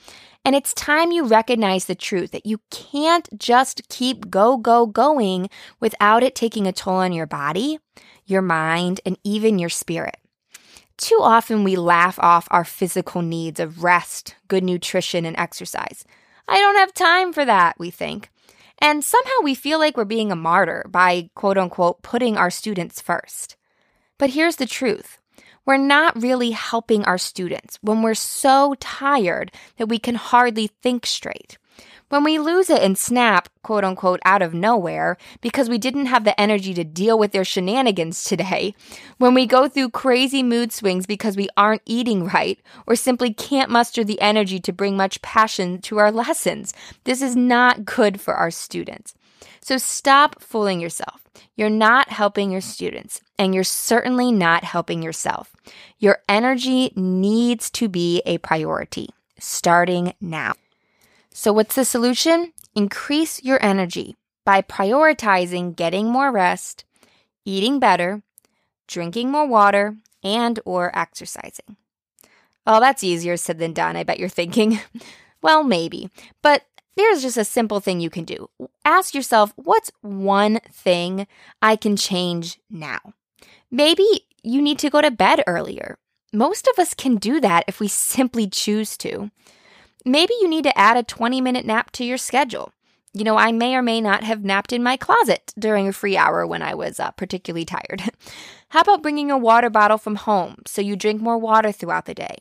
And 0.43 0.55
it's 0.55 0.73
time 0.73 1.11
you 1.11 1.25
recognize 1.25 1.85
the 1.85 1.95
truth 1.95 2.31
that 2.31 2.47
you 2.47 2.61
can't 2.71 3.29
just 3.37 3.87
keep 3.89 4.31
go, 4.31 4.57
go, 4.57 4.87
going 4.87 5.49
without 5.79 6.23
it 6.23 6.33
taking 6.33 6.65
a 6.65 6.71
toll 6.71 6.95
on 6.95 7.13
your 7.13 7.27
body, 7.27 7.77
your 8.25 8.41
mind, 8.41 9.01
and 9.05 9.17
even 9.23 9.59
your 9.59 9.69
spirit. 9.69 10.17
Too 10.97 11.19
often 11.21 11.63
we 11.63 11.75
laugh 11.75 12.17
off 12.19 12.47
our 12.51 12.65
physical 12.65 13.21
needs 13.21 13.59
of 13.59 13.83
rest, 13.83 14.35
good 14.47 14.63
nutrition, 14.63 15.25
and 15.25 15.37
exercise. 15.37 16.05
I 16.47 16.57
don't 16.57 16.77
have 16.77 16.93
time 16.93 17.33
for 17.33 17.45
that, 17.45 17.77
we 17.79 17.91
think. 17.91 18.29
And 18.79 19.03
somehow 19.03 19.43
we 19.43 19.53
feel 19.53 19.77
like 19.77 19.95
we're 19.95 20.05
being 20.05 20.31
a 20.31 20.35
martyr 20.35 20.85
by 20.89 21.29
quote 21.35 21.57
unquote 21.57 22.01
putting 22.01 22.35
our 22.35 22.49
students 22.49 22.99
first. 22.99 23.55
But 24.17 24.31
here's 24.31 24.55
the 24.55 24.65
truth 24.65 25.20
we're 25.65 25.77
not 25.77 26.21
really 26.21 26.51
helping 26.51 27.03
our 27.05 27.17
students 27.17 27.77
when 27.81 28.01
we're 28.01 28.13
so 28.13 28.75
tired 28.79 29.51
that 29.77 29.87
we 29.87 29.99
can 29.99 30.15
hardly 30.15 30.67
think 30.81 31.05
straight. 31.05 31.57
When 32.11 32.25
we 32.25 32.39
lose 32.39 32.69
it 32.69 32.81
and 32.81 32.97
snap, 32.97 33.47
quote 33.63 33.85
unquote, 33.85 34.19
out 34.25 34.41
of 34.41 34.53
nowhere 34.53 35.15
because 35.39 35.69
we 35.69 35.77
didn't 35.77 36.07
have 36.07 36.25
the 36.25 36.37
energy 36.37 36.73
to 36.73 36.83
deal 36.83 37.17
with 37.17 37.31
their 37.31 37.45
shenanigans 37.45 38.25
today, 38.25 38.75
when 39.17 39.33
we 39.33 39.45
go 39.45 39.69
through 39.69 39.91
crazy 39.91 40.43
mood 40.43 40.73
swings 40.73 41.05
because 41.05 41.37
we 41.37 41.47
aren't 41.55 41.83
eating 41.85 42.25
right 42.25 42.59
or 42.85 42.97
simply 42.97 43.33
can't 43.33 43.69
muster 43.69 44.03
the 44.03 44.19
energy 44.19 44.59
to 44.59 44.73
bring 44.73 44.97
much 44.97 45.21
passion 45.21 45.79
to 45.83 45.99
our 45.99 46.11
lessons, 46.11 46.73
this 47.05 47.21
is 47.21 47.37
not 47.37 47.85
good 47.85 48.19
for 48.19 48.33
our 48.33 48.51
students. 48.51 49.15
So 49.61 49.77
stop 49.77 50.41
fooling 50.41 50.79
yourself. 50.79 51.21
You're 51.55 51.69
not 51.69 52.09
helping 52.09 52.51
your 52.51 52.61
students, 52.61 53.21
and 53.37 53.53
you're 53.53 53.63
certainly 53.63 54.31
not 54.31 54.63
helping 54.63 55.01
yourself. 55.01 55.55
Your 55.99 56.19
energy 56.27 56.91
needs 56.95 57.69
to 57.71 57.87
be 57.87 58.21
a 58.25 58.37
priority. 58.39 59.09
starting 59.39 60.13
now. 60.21 60.53
So, 61.33 61.51
what's 61.51 61.73
the 61.73 61.83
solution? 61.83 62.53
Increase 62.75 63.43
your 63.43 63.63
energy 63.63 64.15
by 64.45 64.61
prioritizing 64.61 65.75
getting 65.75 66.07
more 66.11 66.31
rest, 66.31 66.85
eating 67.43 67.79
better, 67.79 68.21
drinking 68.87 69.31
more 69.31 69.47
water, 69.47 69.95
and 70.23 70.59
or 70.63 70.95
exercising. 70.97 71.77
Oh, 72.67 72.79
that's 72.79 73.03
easier 73.03 73.37
said 73.37 73.57
than 73.57 73.73
done, 73.73 73.95
I 73.95 74.03
bet 74.03 74.19
you're 74.19 74.29
thinking. 74.29 74.79
well, 75.41 75.63
maybe. 75.63 76.09
But 76.41 76.65
there's 76.95 77.21
just 77.21 77.37
a 77.37 77.45
simple 77.45 77.79
thing 77.79 77.99
you 77.99 78.09
can 78.09 78.25
do. 78.25 78.49
Ask 78.83 79.13
yourself, 79.13 79.53
what's 79.55 79.91
one 80.01 80.59
thing 80.71 81.27
I 81.61 81.75
can 81.75 81.95
change 81.95 82.59
now? 82.69 83.13
Maybe 83.69 84.05
you 84.43 84.61
need 84.61 84.79
to 84.79 84.89
go 84.89 85.01
to 85.01 85.11
bed 85.11 85.43
earlier. 85.47 85.97
Most 86.33 86.67
of 86.67 86.79
us 86.79 86.93
can 86.93 87.15
do 87.15 87.39
that 87.41 87.65
if 87.67 87.79
we 87.79 87.87
simply 87.87 88.47
choose 88.49 88.97
to. 88.97 89.31
Maybe 90.05 90.33
you 90.41 90.47
need 90.47 90.63
to 90.63 90.77
add 90.77 90.97
a 90.97 91.03
20 91.03 91.41
minute 91.41 91.65
nap 91.65 91.91
to 91.91 92.03
your 92.03 92.17
schedule. 92.17 92.71
You 93.13 93.25
know, 93.25 93.37
I 93.37 93.51
may 93.51 93.75
or 93.75 93.81
may 93.81 93.99
not 93.99 94.23
have 94.23 94.45
napped 94.45 94.71
in 94.71 94.81
my 94.81 94.95
closet 94.95 95.53
during 95.59 95.87
a 95.87 95.93
free 95.93 96.15
hour 96.15 96.47
when 96.47 96.61
I 96.61 96.73
was 96.73 96.99
uh, 96.99 97.11
particularly 97.11 97.65
tired. 97.65 98.01
How 98.69 98.81
about 98.81 99.01
bringing 99.01 99.29
a 99.29 99.37
water 99.37 99.69
bottle 99.69 99.97
from 99.97 100.15
home 100.15 100.57
so 100.65 100.81
you 100.81 100.95
drink 100.95 101.21
more 101.21 101.37
water 101.37 101.73
throughout 101.73 102.05
the 102.05 102.13
day? 102.13 102.37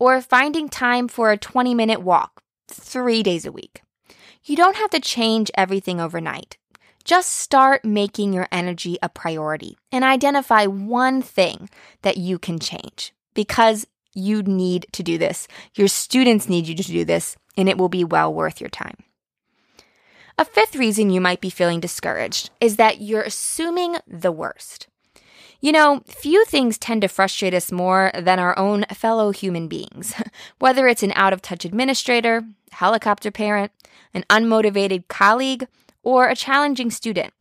Or 0.00 0.20
finding 0.20 0.68
time 0.68 1.06
for 1.06 1.30
a 1.30 1.36
20 1.38 1.72
minute 1.74 2.02
walk 2.02 2.42
three 2.68 3.22
days 3.22 3.46
a 3.46 3.52
week? 3.52 3.82
You 4.48 4.56
don't 4.56 4.76
have 4.76 4.88
to 4.90 5.00
change 5.00 5.50
everything 5.58 6.00
overnight. 6.00 6.56
Just 7.04 7.34
start 7.36 7.84
making 7.84 8.32
your 8.32 8.48
energy 8.50 8.96
a 9.02 9.10
priority 9.10 9.76
and 9.92 10.02
identify 10.02 10.64
one 10.64 11.20
thing 11.20 11.68
that 12.00 12.16
you 12.16 12.38
can 12.38 12.58
change 12.58 13.12
because 13.34 13.86
you 14.14 14.42
need 14.42 14.86
to 14.92 15.02
do 15.02 15.18
this. 15.18 15.48
Your 15.74 15.86
students 15.86 16.48
need 16.48 16.66
you 16.66 16.74
to 16.74 16.82
do 16.82 17.04
this, 17.04 17.36
and 17.58 17.68
it 17.68 17.76
will 17.76 17.90
be 17.90 18.04
well 18.04 18.32
worth 18.32 18.58
your 18.58 18.70
time. 18.70 18.96
A 20.38 20.46
fifth 20.46 20.76
reason 20.76 21.10
you 21.10 21.20
might 21.20 21.42
be 21.42 21.50
feeling 21.50 21.78
discouraged 21.78 22.48
is 22.58 22.76
that 22.76 23.02
you're 23.02 23.20
assuming 23.20 23.96
the 24.06 24.32
worst. 24.32 24.88
You 25.60 25.72
know, 25.72 26.02
few 26.06 26.44
things 26.44 26.78
tend 26.78 27.02
to 27.02 27.08
frustrate 27.08 27.54
us 27.54 27.72
more 27.72 28.12
than 28.14 28.38
our 28.38 28.56
own 28.58 28.84
fellow 28.92 29.32
human 29.32 29.66
beings. 29.66 30.14
Whether 30.58 30.86
it's 30.86 31.02
an 31.02 31.12
out 31.16 31.32
of 31.32 31.42
touch 31.42 31.64
administrator, 31.64 32.44
helicopter 32.70 33.30
parent, 33.30 33.72
an 34.14 34.24
unmotivated 34.30 35.08
colleague, 35.08 35.66
or 36.02 36.28
a 36.28 36.36
challenging 36.36 36.90
student. 36.90 37.32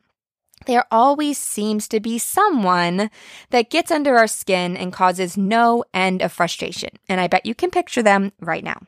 There 0.65 0.85
always 0.91 1.37
seems 1.37 1.87
to 1.89 1.99
be 1.99 2.17
someone 2.17 3.11
that 3.51 3.69
gets 3.69 3.91
under 3.91 4.17
our 4.17 4.27
skin 4.27 4.75
and 4.75 4.91
causes 4.91 5.37
no 5.37 5.85
end 5.93 6.21
of 6.21 6.33
frustration. 6.33 6.89
And 7.07 7.21
I 7.21 7.27
bet 7.27 7.45
you 7.45 7.53
can 7.53 7.69
picture 7.69 8.01
them 8.01 8.33
right 8.39 8.63
now. 8.63 8.81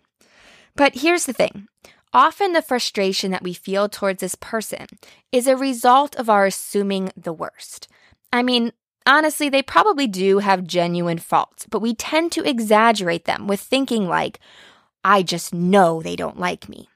But 0.75 0.95
here's 0.95 1.25
the 1.25 1.33
thing 1.33 1.67
Often 2.11 2.53
the 2.53 2.63
frustration 2.63 3.29
that 3.31 3.43
we 3.43 3.53
feel 3.53 3.87
towards 3.87 4.21
this 4.21 4.35
person 4.35 4.87
is 5.31 5.45
a 5.45 5.55
result 5.55 6.15
of 6.15 6.29
our 6.29 6.47
assuming 6.47 7.11
the 7.15 7.33
worst. 7.33 7.87
I 8.33 8.41
mean, 8.41 8.71
honestly, 9.05 9.49
they 9.49 9.61
probably 9.61 10.07
do 10.07 10.39
have 10.39 10.67
genuine 10.67 11.17
faults, 11.17 11.65
but 11.69 11.81
we 11.81 11.93
tend 11.93 12.31
to 12.33 12.47
exaggerate 12.47 13.25
them 13.25 13.47
with 13.47 13.59
thinking 13.59 14.07
like, 14.07 14.39
I 15.03 15.23
just 15.23 15.53
know 15.53 16.01
they 16.01 16.15
don't 16.15 16.39
like 16.39 16.69
me. 16.69 16.89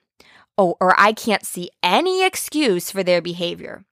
Oh, 0.58 0.76
or 0.80 0.94
I 1.00 1.14
can't 1.14 1.46
see 1.46 1.72
any 1.82 2.24
excuse 2.24 2.92
for 2.92 3.04
their 3.04 3.22
behavior. 3.22 3.86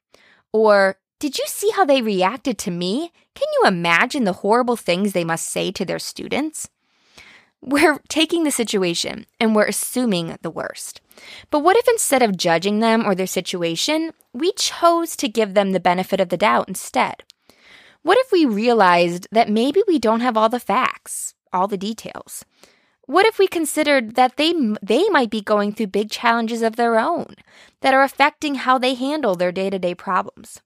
Or, 0.54 0.98
did 1.20 1.38
you 1.38 1.46
see 1.48 1.72
how 1.72 1.86
they 1.86 2.02
reacted 2.02 2.58
to 2.60 2.72
me? 2.72 3.12
Can 3.36 3.48
you 3.62 3.68
imagine 3.68 4.26
the 4.26 4.34
horrible 4.34 4.76
things 4.76 5.14
they 5.14 5.24
must 5.24 5.48
say 5.48 5.72
to 5.72 5.86
their 5.86 6.00
students? 6.00 6.70
We're 7.62 8.00
taking 8.10 8.44
the 8.44 8.52
situation 8.52 9.28
and 9.40 9.56
we're 9.56 9.68
assuming 9.68 10.38
the 10.42 10.50
worst. 10.50 11.00
But 11.52 11.60
what 11.60 11.78
if 11.78 11.88
instead 11.88 12.24
of 12.24 12.36
judging 12.36 12.80
them 12.80 13.06
or 13.06 13.14
their 13.14 13.28
situation, 13.28 14.14
we 14.34 14.52
chose 14.54 15.16
to 15.18 15.30
give 15.30 15.54
them 15.54 15.72
the 15.72 15.80
benefit 15.80 16.20
of 16.20 16.30
the 16.30 16.38
doubt 16.38 16.68
instead? 16.68 17.24
What 18.04 18.18
if 18.18 18.32
we 18.32 18.46
realized 18.46 19.28
that 19.32 19.50
maybe 19.50 19.84
we 19.88 20.00
don't 20.00 20.22
have 20.22 20.36
all 20.36 20.50
the 20.50 20.60
facts, 20.60 21.36
all 21.54 21.68
the 21.68 21.78
details? 21.78 22.44
What 23.06 23.26
if 23.26 23.38
we 23.38 23.48
considered 23.48 24.16
that 24.16 24.38
they 24.38 24.54
they 24.82 25.08
might 25.10 25.30
be 25.30 25.42
going 25.42 25.74
through 25.74 25.88
big 25.88 26.10
challenges 26.10 26.62
of 26.62 26.78
their 26.78 26.98
own 26.98 27.36
that 27.82 27.94
are 27.94 28.04
affecting 28.04 28.56
how 28.56 28.78
they 28.78 28.96
handle 28.96 29.36
their 29.36 29.52
day-to-day 29.52 29.96
problems? 29.96 30.62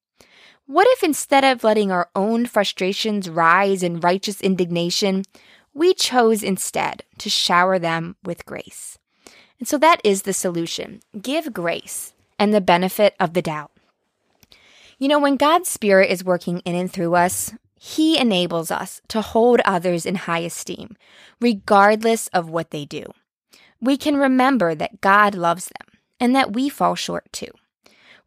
What 0.68 0.88
if 0.92 1.04
instead 1.04 1.44
of 1.44 1.64
letting 1.64 1.92
our 1.92 2.10
own 2.16 2.46
frustrations 2.46 3.30
rise 3.30 3.84
in 3.84 4.00
righteous 4.00 4.42
indignation, 4.42 5.24
we 5.74 5.94
chose 5.94 6.42
instead 6.42 7.04
to 7.20 7.30
shower 7.30 7.78
them 7.78 8.16
with 8.24 8.46
grace. 8.46 8.98
And 9.60 9.68
so 9.68 9.78
that 9.78 10.02
is 10.04 10.22
the 10.22 10.34
solution. 10.34 11.02
Give 11.22 11.54
grace 11.54 12.14
and 12.40 12.54
the 12.54 12.62
benefit 12.62 13.14
of 13.20 13.34
the 13.34 13.42
doubt. 13.42 13.72
You 14.98 15.10
know, 15.10 15.20
when 15.20 15.36
God's 15.36 15.70
Spirit 15.70 16.10
is 16.10 16.24
working 16.24 16.60
in 16.60 16.74
and 16.74 16.92
through 16.92 17.16
us, 17.16 17.54
He 17.78 18.18
enables 18.18 18.72
us 18.72 19.02
to 19.10 19.22
hold 19.22 19.60
others 19.66 20.06
in 20.06 20.16
high 20.16 20.40
esteem, 20.40 20.96
regardless 21.42 22.28
of 22.30 22.50
what 22.50 22.72
they 22.72 22.86
do. 22.86 23.04
We 23.82 23.98
can 23.98 24.16
remember 24.16 24.74
that 24.74 25.02
God 25.02 25.36
loves 25.36 25.66
them 25.66 26.00
and 26.20 26.34
that 26.34 26.54
we 26.54 26.70
fall 26.70 26.96
short 26.96 27.32
too. 27.34 27.52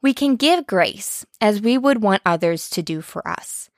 We 0.02 0.12
can 0.12 0.36
give 0.36 0.66
grace 0.66 1.24
as 1.40 1.62
we 1.62 1.78
would 1.78 2.02
want 2.02 2.22
others 2.26 2.68
to 2.70 2.82
do 2.82 3.00
for 3.00 3.26
us. 3.26 3.70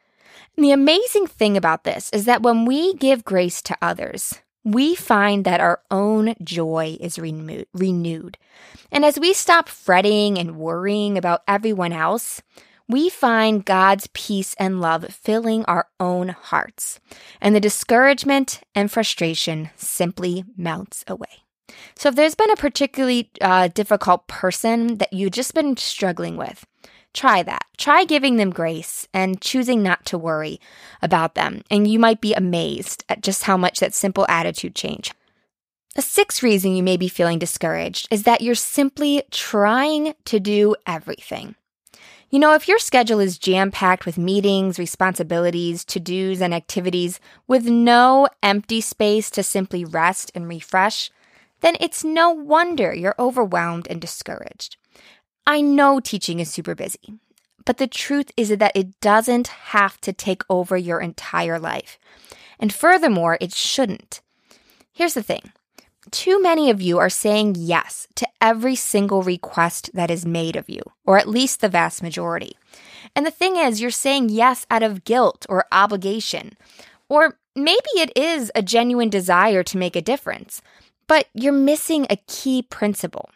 And 0.57 0.65
the 0.65 0.73
amazing 0.73 1.29
thing 1.29 1.57
about 1.57 1.85
this 1.85 2.11
is 2.11 2.25
that 2.25 2.43
when 2.43 2.65
we 2.65 2.95
give 2.95 3.25
grace 3.25 3.63
to 3.63 3.79
others, 3.81 4.35
we 4.65 4.95
find 4.95 5.45
that 5.45 5.61
our 5.61 5.81
own 5.91 6.35
joy 6.43 6.99
is 7.01 7.19
renewed. 7.19 8.37
And 8.93 9.05
as 9.05 9.19
we 9.19 9.33
stop 9.33 9.69
fretting 9.69 10.39
and 10.39 10.59
worrying 10.59 11.17
about 11.17 11.43
everyone 11.49 11.93
else, 11.93 12.43
we 12.91 13.09
find 13.09 13.65
God's 13.65 14.09
peace 14.13 14.55
and 14.59 14.81
love 14.81 15.05
filling 15.13 15.65
our 15.65 15.89
own 15.99 16.31
hearts, 16.31 17.01
and 17.41 17.55
the 17.55 17.61
discouragement 17.61 18.61
and 18.75 18.91
frustration 18.91 19.71
simply 19.77 20.45
melts 20.57 21.05
away. 21.07 21.45
So, 21.97 22.09
if 22.09 22.17
there's 22.17 22.35
been 22.35 22.51
a 22.51 22.57
particularly 22.57 23.31
uh, 23.41 23.69
difficult 23.69 24.27
person 24.27 24.99
that 24.99 25.13
you've 25.13 25.33
just 25.33 25.55
been 25.55 25.77
struggling 25.77 26.37
with, 26.37 26.67
Try 27.13 27.43
that. 27.43 27.67
Try 27.77 28.05
giving 28.05 28.37
them 28.37 28.51
grace 28.51 29.09
and 29.13 29.41
choosing 29.41 29.83
not 29.83 30.07
to 30.07 30.19
worry 30.19 30.61
about 31.03 31.35
them, 31.35 31.63
and 31.71 31.89
you 31.89 31.99
might 31.99 32.21
be 32.21 32.35
amazed 32.35 33.05
at 33.09 33.23
just 33.23 33.45
how 33.45 33.57
much 33.57 33.81
that 33.81 33.95
simple 33.95 34.27
attitude 34.29 34.75
change. 34.75 35.13
A 35.97 36.03
sixth 36.03 36.43
reason 36.43 36.77
you 36.77 36.85
may 36.85 36.97
be 36.97 37.09
feeling 37.09 37.41
discouraged 37.41 38.07
is 38.13 38.23
that 38.23 38.43
you're 38.43 38.55
simply 38.55 39.25
trying 39.33 40.15
to 40.27 40.39
do 40.39 40.77
everything. 40.87 41.57
You 42.31 42.39
know, 42.39 42.55
if 42.55 42.69
your 42.69 42.79
schedule 42.79 43.19
is 43.19 43.39
jam 43.39 43.73
packed 43.73 44.07
with 44.07 44.17
meetings, 44.17 44.79
responsibilities, 44.79 45.85
to 45.87 45.99
dos, 45.99 46.41
and 46.41 46.55
activities 46.55 47.19
with 47.49 47.67
no 47.67 48.29
empty 48.41 48.81
space 48.81 49.31
to 49.33 49.43
simply 49.43 49.85
rest 49.85 50.31
and 50.33 50.49
refresh, 50.49 51.11
then 51.61 51.77
it's 51.81 52.05
no 52.05 52.31
wonder 52.31 52.95
you're 52.95 53.17
overwhelmed 53.19 53.89
and 53.91 54.01
discouraged. 54.01 54.77
I 55.45 55.61
know 55.61 55.99
teaching 55.99 56.39
is 56.39 56.49
super 56.49 56.77
busy, 56.77 57.15
but 57.65 57.79
the 57.79 57.89
truth 57.89 58.31
is 58.37 58.51
that 58.51 58.77
it 58.77 59.01
doesn't 59.01 59.49
have 59.49 60.01
to 60.03 60.13
take 60.13 60.43
over 60.49 60.77
your 60.77 61.01
entire 61.01 61.59
life. 61.59 61.99
And 62.61 62.73
furthermore, 62.73 63.39
it 63.41 63.53
shouldn't. 63.53 64.21
Here's 64.93 65.15
the 65.15 65.23
thing 65.25 65.51
too 66.13 66.41
many 66.41 66.71
of 66.71 66.81
you 66.81 66.99
are 66.99 67.11
saying 67.11 67.57
yes 67.59 68.07
to 68.15 68.27
every 68.41 68.75
single 68.75 69.23
request 69.23 69.91
that 69.95 70.11
is 70.11 70.25
made 70.27 70.57
of 70.57 70.69
you, 70.69 70.83
or 71.05 71.19
at 71.19 71.29
least 71.29 71.61
the 71.61 71.69
vast 71.69 72.03
majority. 72.03 72.57
And 73.15 73.27
the 73.27 73.31
thing 73.31 73.57
is, 73.57 73.81
you're 73.81 73.91
saying 73.91 74.29
yes 74.31 74.67
out 74.71 74.83
of 74.83 75.05
guilt 75.05 75.47
or 75.49 75.67
obligation. 75.73 76.57
Or 77.09 77.39
maybe 77.55 77.91
it 77.97 78.17
is 78.17 78.51
a 78.55 78.63
genuine 78.63 79.11
desire 79.11 79.63
to 79.65 79.79
make 79.79 79.97
a 79.97 80.03
difference, 80.03 80.63
but 81.07 81.27
you're 81.35 81.53
missing 81.53 82.07
a 82.09 82.17
key 82.27 82.63
principle. 82.63 83.31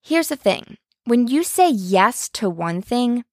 Here's 0.00 0.28
the 0.28 0.36
thing 0.36 0.78
when 1.04 1.26
you 1.26 1.42
say 1.42 1.68
yes 1.68 2.28
to 2.30 2.48
one 2.48 2.80
thing, 2.80 3.24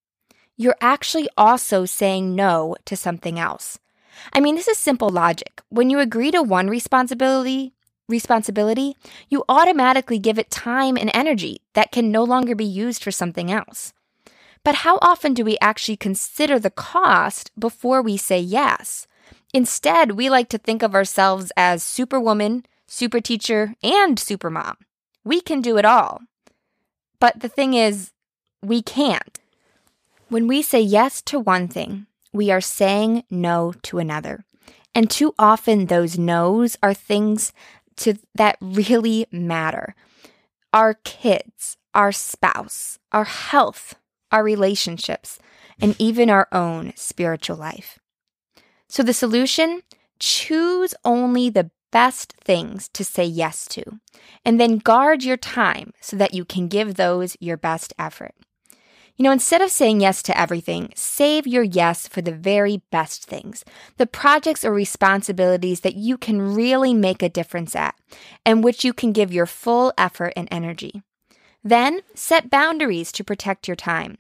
you're 0.58 0.76
actually 0.82 1.30
also 1.38 1.86
saying 1.86 2.36
no 2.36 2.76
to 2.86 2.96
something 2.96 3.40
else. 3.40 3.80
I 4.34 4.40
mean, 4.40 4.56
this 4.56 4.68
is 4.68 4.78
simple 4.78 5.10
logic. 5.10 5.62
When 5.70 5.90
you 5.90 6.00
agree 6.00 6.32
to 6.32 6.44
one 6.44 6.68
responsibility, 6.68 7.74
responsibility, 8.12 8.96
you 9.30 9.44
automatically 9.50 10.20
give 10.20 10.38
it 10.38 10.52
time 10.52 10.98
and 10.98 11.10
energy 11.14 11.62
that 11.74 11.92
can 11.92 12.12
no 12.12 12.24
longer 12.24 12.54
be 12.54 12.66
used 12.66 13.04
for 13.04 13.12
something 13.12 13.52
else. 13.52 13.94
But 14.64 14.76
how 14.76 15.00
often 15.02 15.34
do 15.34 15.44
we 15.44 15.58
actually 15.60 15.98
consider 15.98 16.60
the 16.60 16.70
cost 16.70 17.52
before 17.58 18.02
we 18.02 18.18
say 18.18 18.40
yes? 18.40 19.08
Instead, 19.54 20.12
we 20.12 20.30
like 20.30 20.50
to 20.50 20.58
think 20.58 20.84
of 20.84 20.94
ourselves 20.94 21.52
as 21.58 21.84
superwoman, 21.84 22.66
super 22.88 23.20
teacher, 23.20 23.74
and 23.82 24.18
supermom. 24.18 24.76
We 25.24 25.42
can 25.42 25.62
do 25.62 25.78
it 25.78 25.86
all. 25.86 26.22
But 27.20 27.40
the 27.40 27.50
thing 27.50 27.74
is, 27.74 28.12
we 28.62 28.82
can't. 28.82 29.40
When 30.30 30.48
we 30.48 30.62
say 30.62 30.80
yes 30.80 31.22
to 31.24 31.40
one 31.40 31.68
thing, 31.68 32.06
we 32.32 32.52
are 32.52 32.62
saying 32.62 33.24
no 33.30 33.74
to 33.84 34.00
another. 34.00 34.46
And 34.94 35.10
too 35.10 35.34
often, 35.38 35.86
those 35.86 36.18
no's 36.18 36.78
are 36.84 36.94
things 36.94 37.54
to 37.98 38.16
that 38.36 38.58
really 38.62 39.28
matter 39.32 39.96
our 40.74 40.94
kids, 40.94 41.78
our 41.94 42.12
spouse, 42.12 42.98
our 43.12 43.26
health, 43.26 43.96
our 44.32 44.44
relationships, 44.44 45.38
and 45.82 45.96
even 46.00 46.30
our 46.30 46.48
own 46.52 46.94
spiritual 46.96 47.58
life. 47.58 48.00
So 48.88 49.04
the 49.04 49.14
solution 49.14 49.82
choose 50.20 50.94
only 51.04 51.50
the 51.50 51.72
best 51.92 52.34
things 52.44 52.88
to 52.94 53.04
say 53.04 53.26
yes 53.26 53.66
to, 53.68 54.00
and 54.46 54.60
then 54.60 54.78
guard 54.78 55.24
your 55.24 55.38
time 55.38 55.94
so 56.00 56.16
that 56.16 56.34
you 56.34 56.46
can 56.46 56.68
give 56.68 56.96
those 56.96 57.36
your 57.40 57.58
best 57.58 57.94
effort. 58.00 58.34
You 59.22 59.26
know, 59.26 59.34
instead 59.34 59.62
of 59.62 59.70
saying 59.70 60.02
yes 60.02 60.24
to 60.24 60.36
everything, 60.36 60.92
save 60.96 61.46
your 61.46 61.62
yes 61.62 62.08
for 62.08 62.24
the 62.24 62.32
very 62.32 62.82
best 62.90 63.24
things, 63.24 63.64
the 63.98 64.08
projects 64.08 64.66
or 64.66 64.74
responsibilities 64.74 65.82
that 65.82 65.94
you 65.94 66.18
can 66.18 66.56
really 66.56 66.96
make 66.96 67.22
a 67.22 67.30
difference 67.30 67.76
at, 67.76 67.94
and 68.48 68.64
which 68.64 68.84
you 68.84 68.94
can 68.94 69.12
give 69.12 69.32
your 69.32 69.46
full 69.46 69.94
effort 69.96 70.34
and 70.36 70.48
energy. 70.50 71.04
Then 71.64 72.02
set 72.16 72.50
boundaries 72.50 73.12
to 73.12 73.24
protect 73.24 73.68
your 73.68 73.76
time. 73.76 74.18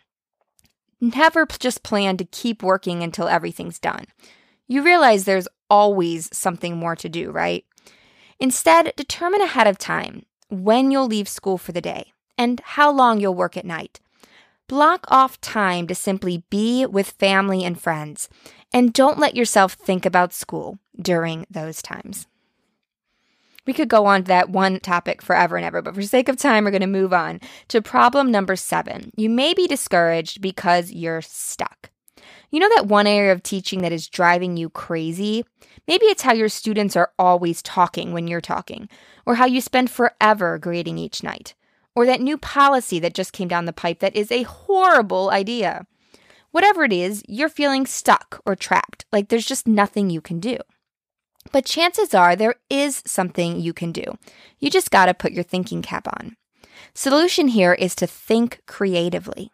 Never 1.01 1.47
just 1.47 1.81
plan 1.81 2.15
to 2.17 2.25
keep 2.25 2.61
working 2.61 3.01
until 3.01 3.27
everything's 3.27 3.79
done. 3.79 4.05
You 4.67 4.83
realize 4.83 5.25
there's 5.25 5.47
always 5.67 6.29
something 6.31 6.77
more 6.77 6.95
to 6.97 7.09
do, 7.09 7.31
right? 7.31 7.65
Instead, 8.39 8.93
determine 8.95 9.41
ahead 9.41 9.65
of 9.65 9.79
time 9.79 10.27
when 10.49 10.91
you'll 10.91 11.07
leave 11.07 11.27
school 11.27 11.57
for 11.57 11.71
the 11.71 11.81
day 11.81 12.13
and 12.37 12.61
how 12.63 12.91
long 12.91 13.19
you'll 13.19 13.33
work 13.33 13.57
at 13.57 13.65
night. 13.65 13.99
Block 14.71 15.05
off 15.09 15.41
time 15.41 15.85
to 15.87 15.93
simply 15.93 16.45
be 16.49 16.85
with 16.85 17.09
family 17.09 17.65
and 17.65 17.77
friends, 17.77 18.29
and 18.71 18.93
don't 18.93 19.19
let 19.19 19.35
yourself 19.35 19.73
think 19.73 20.05
about 20.05 20.31
school 20.31 20.79
during 20.97 21.45
those 21.51 21.81
times. 21.81 22.25
We 23.67 23.73
could 23.73 23.89
go 23.89 24.05
on 24.05 24.21
to 24.21 24.27
that 24.29 24.49
one 24.49 24.79
topic 24.79 25.21
forever 25.21 25.57
and 25.57 25.65
ever, 25.65 25.81
but 25.81 25.93
for 25.93 26.01
sake 26.03 26.29
of 26.29 26.37
time, 26.37 26.63
we're 26.63 26.71
going 26.71 26.79
to 26.79 26.87
move 26.87 27.11
on 27.11 27.41
to 27.67 27.81
problem 27.81 28.31
number 28.31 28.55
seven. 28.55 29.11
You 29.17 29.29
may 29.29 29.53
be 29.53 29.67
discouraged 29.67 30.41
because 30.41 30.89
you're 30.89 31.21
stuck. 31.21 31.89
You 32.49 32.61
know 32.61 32.69
that 32.73 32.87
one 32.87 33.07
area 33.07 33.33
of 33.33 33.43
teaching 33.43 33.81
that 33.81 33.91
is 33.91 34.07
driving 34.07 34.55
you 34.55 34.69
crazy? 34.69 35.43
Maybe 35.85 36.05
it's 36.05 36.23
how 36.23 36.31
your 36.31 36.47
students 36.47 36.95
are 36.95 37.11
always 37.19 37.61
talking 37.61 38.13
when 38.13 38.29
you're 38.29 38.39
talking, 38.39 38.87
or 39.25 39.35
how 39.35 39.47
you 39.47 39.59
spend 39.59 39.91
forever 39.91 40.57
grading 40.57 40.97
each 40.97 41.23
night 41.23 41.55
or 41.95 42.05
that 42.05 42.21
new 42.21 42.37
policy 42.37 42.99
that 42.99 43.13
just 43.13 43.33
came 43.33 43.47
down 43.47 43.65
the 43.65 43.73
pipe 43.73 43.99
that 43.99 44.15
is 44.15 44.31
a 44.31 44.43
horrible 44.43 45.29
idea. 45.29 45.85
Whatever 46.51 46.83
it 46.83 46.93
is, 46.93 47.23
you're 47.27 47.49
feeling 47.49 47.85
stuck 47.85 48.41
or 48.45 48.55
trapped, 48.55 49.05
like 49.11 49.29
there's 49.29 49.45
just 49.45 49.67
nothing 49.67 50.09
you 50.09 50.21
can 50.21 50.39
do. 50.39 50.57
But 51.51 51.65
chances 51.65 52.13
are 52.13 52.35
there 52.35 52.55
is 52.69 53.01
something 53.05 53.59
you 53.59 53.73
can 53.73 53.91
do. 53.91 54.03
You 54.59 54.69
just 54.69 54.91
got 54.91 55.05
to 55.07 55.13
put 55.13 55.31
your 55.31 55.43
thinking 55.43 55.81
cap 55.81 56.07
on. 56.07 56.35
Solution 56.93 57.47
here 57.47 57.73
is 57.73 57.95
to 57.95 58.07
think 58.07 58.61
creatively. 58.67 59.51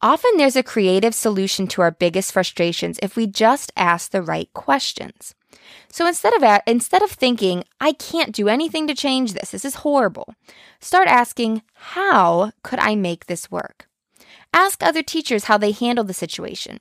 Often 0.00 0.36
there's 0.36 0.56
a 0.56 0.62
creative 0.62 1.14
solution 1.14 1.66
to 1.68 1.82
our 1.82 1.90
biggest 1.90 2.32
frustrations 2.32 3.00
if 3.02 3.16
we 3.16 3.26
just 3.26 3.72
ask 3.76 4.10
the 4.10 4.22
right 4.22 4.52
questions. 4.52 5.34
So 5.88 6.06
instead 6.06 6.34
of 6.34 6.60
instead 6.66 7.02
of 7.02 7.10
thinking, 7.10 7.64
I 7.80 7.92
can't 7.92 8.34
do 8.34 8.48
anything 8.48 8.86
to 8.86 8.94
change 8.94 9.32
this. 9.32 9.50
This 9.50 9.64
is 9.64 9.76
horrible. 9.76 10.34
Start 10.80 11.08
asking, 11.08 11.62
how 11.74 12.52
could 12.62 12.78
I 12.78 12.94
make 12.94 13.26
this 13.26 13.50
work? 13.50 13.88
Ask 14.52 14.82
other 14.82 15.02
teachers 15.02 15.44
how 15.44 15.58
they 15.58 15.72
handle 15.72 16.04
the 16.04 16.14
situation. 16.14 16.80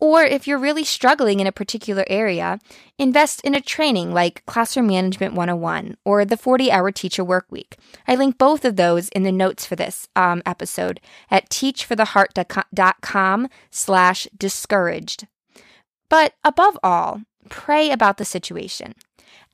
Or 0.00 0.22
if 0.22 0.46
you're 0.46 0.58
really 0.58 0.84
struggling 0.84 1.40
in 1.40 1.48
a 1.48 1.52
particular 1.52 2.04
area, 2.08 2.60
invest 2.98 3.40
in 3.40 3.54
a 3.54 3.60
training 3.60 4.12
like 4.14 4.46
Classroom 4.46 4.86
Management 4.86 5.34
101 5.34 5.96
or 6.04 6.24
the 6.24 6.36
40 6.36 6.70
Hour 6.70 6.92
Teacher 6.92 7.24
Work 7.24 7.46
Week. 7.50 7.76
I 8.06 8.14
link 8.14 8.38
both 8.38 8.64
of 8.64 8.76
those 8.76 9.08
in 9.08 9.24
the 9.24 9.32
notes 9.32 9.66
for 9.66 9.74
this 9.74 10.06
um, 10.14 10.40
episode 10.46 11.00
at 11.30 11.50
teachfortheheart.com 11.50 13.48
slash 13.72 14.28
discouraged. 14.36 15.26
But 16.08 16.34
above 16.44 16.78
all, 16.82 17.22
Pray 17.48 17.90
about 17.90 18.18
the 18.18 18.24
situation. 18.24 18.94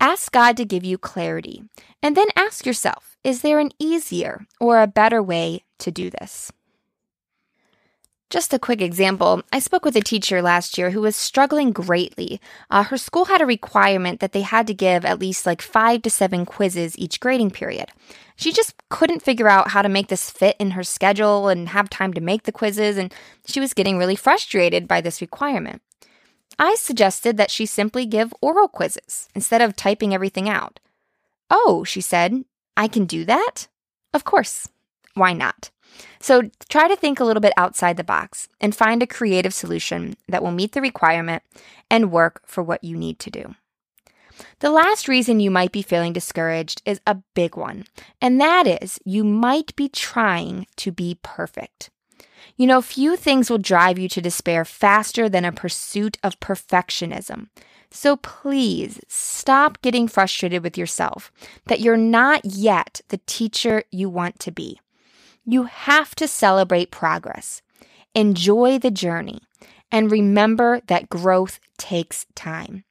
Ask 0.00 0.32
God 0.32 0.56
to 0.56 0.64
give 0.64 0.84
you 0.84 0.98
clarity. 0.98 1.62
And 2.02 2.16
then 2.16 2.26
ask 2.36 2.66
yourself 2.66 3.16
is 3.22 3.42
there 3.42 3.58
an 3.58 3.70
easier 3.78 4.46
or 4.60 4.80
a 4.80 4.86
better 4.86 5.22
way 5.22 5.64
to 5.78 5.90
do 5.90 6.10
this? 6.10 6.52
Just 8.30 8.52
a 8.52 8.58
quick 8.58 8.82
example 8.82 9.42
I 9.52 9.60
spoke 9.60 9.84
with 9.84 9.94
a 9.94 10.00
teacher 10.00 10.42
last 10.42 10.76
year 10.76 10.90
who 10.90 11.02
was 11.02 11.14
struggling 11.14 11.70
greatly. 11.70 12.40
Uh, 12.68 12.82
her 12.82 12.96
school 12.96 13.26
had 13.26 13.40
a 13.40 13.46
requirement 13.46 14.18
that 14.20 14.32
they 14.32 14.40
had 14.40 14.66
to 14.66 14.74
give 14.74 15.04
at 15.04 15.20
least 15.20 15.46
like 15.46 15.62
five 15.62 16.02
to 16.02 16.10
seven 16.10 16.44
quizzes 16.44 16.98
each 16.98 17.20
grading 17.20 17.52
period. 17.52 17.90
She 18.34 18.52
just 18.52 18.74
couldn't 18.88 19.22
figure 19.22 19.48
out 19.48 19.70
how 19.70 19.82
to 19.82 19.88
make 19.88 20.08
this 20.08 20.30
fit 20.30 20.56
in 20.58 20.72
her 20.72 20.82
schedule 20.82 21.48
and 21.48 21.68
have 21.68 21.88
time 21.88 22.12
to 22.14 22.20
make 22.20 22.42
the 22.42 22.50
quizzes, 22.50 22.96
and 22.96 23.14
she 23.46 23.60
was 23.60 23.72
getting 23.72 23.98
really 23.98 24.16
frustrated 24.16 24.88
by 24.88 25.00
this 25.00 25.20
requirement. 25.20 25.80
I 26.58 26.74
suggested 26.76 27.36
that 27.36 27.50
she 27.50 27.66
simply 27.66 28.06
give 28.06 28.34
oral 28.40 28.68
quizzes 28.68 29.28
instead 29.34 29.60
of 29.60 29.76
typing 29.76 30.14
everything 30.14 30.48
out. 30.48 30.80
Oh, 31.50 31.84
she 31.84 32.00
said, 32.00 32.44
I 32.76 32.88
can 32.88 33.04
do 33.04 33.24
that? 33.24 33.68
Of 34.12 34.24
course. 34.24 34.68
Why 35.14 35.32
not? 35.32 35.70
So 36.20 36.50
try 36.68 36.88
to 36.88 36.96
think 36.96 37.20
a 37.20 37.24
little 37.24 37.40
bit 37.40 37.52
outside 37.56 37.96
the 37.96 38.04
box 38.04 38.48
and 38.60 38.74
find 38.74 39.02
a 39.02 39.06
creative 39.06 39.54
solution 39.54 40.16
that 40.28 40.42
will 40.42 40.50
meet 40.50 40.72
the 40.72 40.80
requirement 40.80 41.42
and 41.90 42.10
work 42.10 42.42
for 42.46 42.62
what 42.62 42.82
you 42.82 42.96
need 42.96 43.18
to 43.20 43.30
do. 43.30 43.54
The 44.58 44.70
last 44.70 45.06
reason 45.06 45.38
you 45.38 45.50
might 45.50 45.70
be 45.70 45.82
feeling 45.82 46.12
discouraged 46.12 46.82
is 46.84 47.00
a 47.06 47.18
big 47.34 47.56
one, 47.56 47.84
and 48.20 48.40
that 48.40 48.66
is 48.66 48.98
you 49.04 49.22
might 49.22 49.76
be 49.76 49.88
trying 49.88 50.66
to 50.76 50.90
be 50.90 51.18
perfect. 51.22 51.90
You 52.56 52.66
know, 52.68 52.80
few 52.80 53.16
things 53.16 53.50
will 53.50 53.58
drive 53.58 53.98
you 53.98 54.08
to 54.10 54.20
despair 54.20 54.64
faster 54.64 55.28
than 55.28 55.44
a 55.44 55.52
pursuit 55.52 56.18
of 56.22 56.38
perfectionism. 56.38 57.48
So 57.90 58.16
please 58.16 59.00
stop 59.08 59.80
getting 59.82 60.08
frustrated 60.08 60.62
with 60.62 60.78
yourself 60.78 61.32
that 61.66 61.80
you're 61.80 61.96
not 61.96 62.44
yet 62.44 63.00
the 63.08 63.20
teacher 63.26 63.84
you 63.90 64.08
want 64.08 64.38
to 64.40 64.52
be. 64.52 64.80
You 65.44 65.64
have 65.64 66.14
to 66.16 66.28
celebrate 66.28 66.90
progress, 66.90 67.60
enjoy 68.14 68.78
the 68.78 68.90
journey, 68.90 69.40
and 69.92 70.10
remember 70.10 70.80
that 70.86 71.08
growth 71.08 71.60
takes 71.76 72.26
time. 72.34 72.84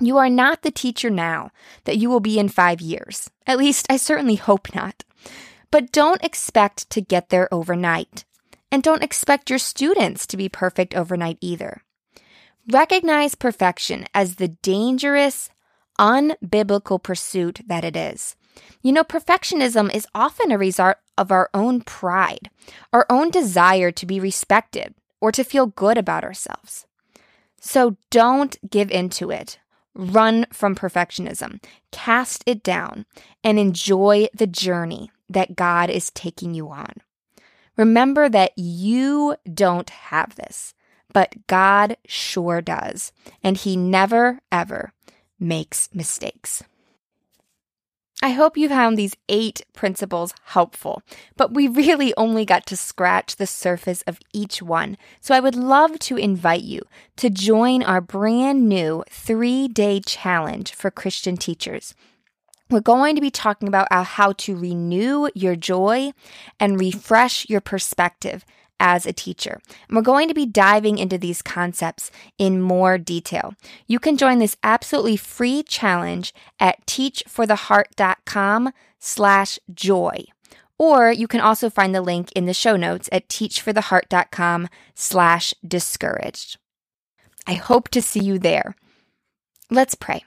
You 0.00 0.16
are 0.18 0.30
not 0.30 0.62
the 0.62 0.70
teacher 0.70 1.10
now 1.10 1.50
that 1.84 1.96
you 1.96 2.08
will 2.08 2.20
be 2.20 2.38
in 2.38 2.48
five 2.48 2.80
years. 2.80 3.28
At 3.46 3.58
least, 3.58 3.86
I 3.90 3.96
certainly 3.96 4.36
hope 4.36 4.74
not. 4.74 5.04
But 5.70 5.92
don't 5.92 6.24
expect 6.24 6.88
to 6.90 7.00
get 7.00 7.30
there 7.30 7.52
overnight. 7.52 8.24
And 8.70 8.82
don't 8.82 9.02
expect 9.02 9.50
your 9.50 9.58
students 9.58 10.26
to 10.26 10.36
be 10.36 10.48
perfect 10.48 10.94
overnight 10.94 11.38
either. 11.40 11.82
Recognize 12.70 13.34
perfection 13.34 14.06
as 14.14 14.36
the 14.36 14.48
dangerous, 14.48 15.48
unbiblical 15.98 17.02
pursuit 17.02 17.60
that 17.66 17.84
it 17.84 17.96
is. 17.96 18.36
You 18.82 18.92
know, 18.92 19.04
perfectionism 19.04 19.94
is 19.94 20.06
often 20.14 20.50
a 20.50 20.58
result 20.58 20.96
of 21.16 21.32
our 21.32 21.48
own 21.54 21.80
pride, 21.80 22.50
our 22.92 23.06
own 23.08 23.30
desire 23.30 23.90
to 23.92 24.06
be 24.06 24.20
respected 24.20 24.94
or 25.20 25.32
to 25.32 25.44
feel 25.44 25.66
good 25.66 25.96
about 25.98 26.24
ourselves. 26.24 26.86
So 27.60 27.96
don't 28.10 28.56
give 28.68 28.90
into 28.90 29.30
it. 29.30 29.58
Run 29.94 30.46
from 30.52 30.76
perfectionism, 30.76 31.62
cast 31.90 32.44
it 32.46 32.62
down, 32.62 33.04
and 33.42 33.58
enjoy 33.58 34.28
the 34.32 34.46
journey 34.46 35.10
that 35.28 35.56
God 35.56 35.90
is 35.90 36.10
taking 36.10 36.54
you 36.54 36.68
on. 36.68 36.92
Remember 37.78 38.28
that 38.28 38.52
you 38.56 39.36
don't 39.54 39.88
have 39.88 40.34
this, 40.34 40.74
but 41.14 41.46
God 41.46 41.96
sure 42.06 42.60
does. 42.60 43.12
And 43.42 43.56
He 43.56 43.76
never, 43.76 44.40
ever 44.52 44.92
makes 45.38 45.88
mistakes. 45.94 46.64
I 48.20 48.30
hope 48.30 48.56
you 48.56 48.68
found 48.68 48.98
these 48.98 49.14
eight 49.28 49.60
principles 49.74 50.34
helpful, 50.46 51.02
but 51.36 51.54
we 51.54 51.68
really 51.68 52.12
only 52.16 52.44
got 52.44 52.66
to 52.66 52.76
scratch 52.76 53.36
the 53.36 53.46
surface 53.46 54.02
of 54.08 54.18
each 54.32 54.60
one. 54.60 54.98
So 55.20 55.36
I 55.36 55.40
would 55.40 55.54
love 55.54 56.00
to 56.00 56.16
invite 56.16 56.64
you 56.64 56.82
to 57.18 57.30
join 57.30 57.84
our 57.84 58.00
brand 58.00 58.68
new 58.68 59.04
three 59.08 59.68
day 59.68 60.00
challenge 60.00 60.74
for 60.74 60.90
Christian 60.90 61.36
teachers. 61.36 61.94
We're 62.70 62.80
going 62.80 63.14
to 63.14 63.20
be 63.20 63.30
talking 63.30 63.68
about 63.68 63.88
uh, 63.90 64.02
how 64.02 64.32
to 64.32 64.56
renew 64.56 65.28
your 65.34 65.56
joy 65.56 66.12
and 66.60 66.78
refresh 66.78 67.48
your 67.48 67.60
perspective 67.60 68.44
as 68.80 69.06
a 69.06 69.12
teacher. 69.12 69.60
And 69.88 69.96
we're 69.96 70.02
going 70.02 70.28
to 70.28 70.34
be 70.34 70.46
diving 70.46 70.98
into 70.98 71.18
these 71.18 71.42
concepts 71.42 72.10
in 72.36 72.60
more 72.60 72.98
detail. 72.98 73.54
You 73.86 73.98
can 73.98 74.16
join 74.16 74.38
this 74.38 74.56
absolutely 74.62 75.16
free 75.16 75.62
challenge 75.62 76.34
at 76.60 76.84
teachfortheheart.com 76.86 78.72
slash 78.98 79.58
joy. 79.72 80.24
Or 80.78 81.10
you 81.10 81.26
can 81.26 81.40
also 81.40 81.70
find 81.70 81.94
the 81.94 82.02
link 82.02 82.30
in 82.32 82.46
the 82.46 82.54
show 82.54 82.76
notes 82.76 83.08
at 83.10 83.28
teachfortheheart.com 83.28 84.68
slash 84.94 85.54
discouraged. 85.66 86.58
I 87.46 87.54
hope 87.54 87.88
to 87.88 88.02
see 88.02 88.20
you 88.20 88.38
there. 88.38 88.76
Let's 89.70 89.94
pray. 89.94 90.24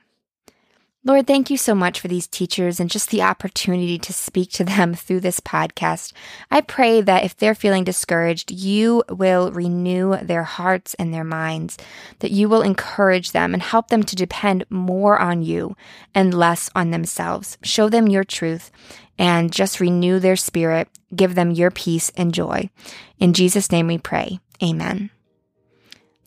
Lord, 1.04 1.26
thank 1.26 1.50
you 1.50 1.58
so 1.58 1.74
much 1.74 2.00
for 2.00 2.08
these 2.08 2.28
teachers 2.28 2.80
and 2.80 2.88
just 2.88 3.10
the 3.10 3.24
opportunity 3.24 3.98
to 3.98 4.14
speak 4.14 4.52
to 4.52 4.64
them 4.64 4.94
through 4.96 5.22
this 5.22 5.40
podcast. 5.40 6.14
I 6.52 6.62
pray 6.62 7.02
that 7.02 7.24
if 7.24 7.36
they're 7.36 7.56
feeling 7.56 7.84
discouraged, 7.84 8.52
you 8.52 9.04
will 9.10 9.52
renew 9.52 10.18
their 10.18 10.44
hearts 10.44 10.94
and 10.96 11.12
their 11.12 11.24
minds, 11.24 11.80
that 12.20 12.30
you 12.30 12.48
will 12.48 12.62
encourage 12.62 13.32
them 13.32 13.56
and 13.56 13.64
help 13.64 13.88
them 13.88 14.04
to 14.04 14.16
depend 14.16 14.66
more 14.70 15.20
on 15.20 15.42
you 15.42 15.76
and 16.14 16.36
less 16.36 16.70
on 16.76 16.92
themselves. 16.92 17.58
Show 17.64 17.90
them 17.90 18.08
your 18.08 18.24
truth 18.24 18.70
and 19.18 19.52
just 19.52 19.80
renew 19.80 20.20
their 20.20 20.36
spirit. 20.36 20.88
Give 21.16 21.34
them 21.34 21.50
your 21.50 21.72
peace 21.72 22.12
and 22.16 22.32
joy. 22.32 22.70
In 23.18 23.34
Jesus' 23.34 23.72
name 23.72 23.88
we 23.88 23.98
pray. 23.98 24.40
Amen. 24.62 25.10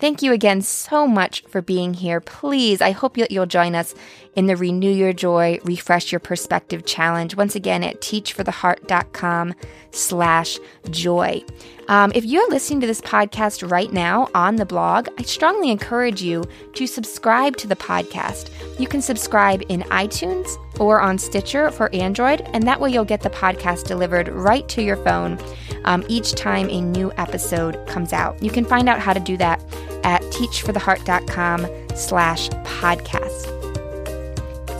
Thank 0.00 0.22
you 0.22 0.32
again 0.32 0.60
so 0.60 1.06
much 1.06 1.42
for 1.48 1.62
being 1.62 1.94
here. 1.94 2.20
Please, 2.20 2.82
I 2.82 2.90
hope 2.90 3.16
you'll 3.16 3.46
join 3.46 3.74
us 3.74 3.94
in 4.34 4.46
the 4.46 4.56
Renew 4.56 4.90
Your 4.90 5.12
Joy, 5.12 5.60
Refresh 5.64 6.10
Your 6.10 6.18
Perspective 6.18 6.84
Challenge. 6.84 7.36
Once 7.36 7.54
again 7.54 7.84
at 7.84 8.00
teachfortheheart.com 8.00 9.54
slash 9.92 10.58
joy. 10.90 11.42
Um, 11.88 12.10
if 12.14 12.24
you're 12.24 12.50
listening 12.50 12.80
to 12.80 12.86
this 12.86 13.00
podcast 13.00 13.70
right 13.70 13.92
now 13.92 14.28
on 14.34 14.56
the 14.56 14.66
blog, 14.66 15.08
I 15.16 15.22
strongly 15.22 15.70
encourage 15.70 16.22
you 16.22 16.44
to 16.74 16.86
subscribe 16.86 17.56
to 17.58 17.68
the 17.68 17.76
podcast. 17.76 18.50
You 18.80 18.88
can 18.88 19.00
subscribe 19.00 19.62
in 19.68 19.82
iTunes 19.82 20.48
or 20.80 21.00
on 21.00 21.18
Stitcher 21.18 21.70
for 21.70 21.94
Android, 21.94 22.40
and 22.52 22.66
that 22.66 22.80
way 22.80 22.90
you'll 22.90 23.04
get 23.04 23.22
the 23.22 23.30
podcast 23.30 23.86
delivered 23.86 24.28
right 24.28 24.68
to 24.70 24.82
your 24.82 24.96
phone 24.96 25.38
um, 25.84 26.04
each 26.08 26.32
time 26.32 26.68
a 26.70 26.80
new 26.80 27.12
episode 27.16 27.86
comes 27.86 28.12
out. 28.12 28.42
You 28.42 28.50
can 28.50 28.64
find 28.64 28.88
out 28.88 29.00
how 29.00 29.12
to 29.12 29.20
do 29.20 29.36
that 29.38 29.60
at 30.04 30.22
teachfortheheart.com 30.22 31.66
slash 31.96 32.48
podcast. 32.50 33.54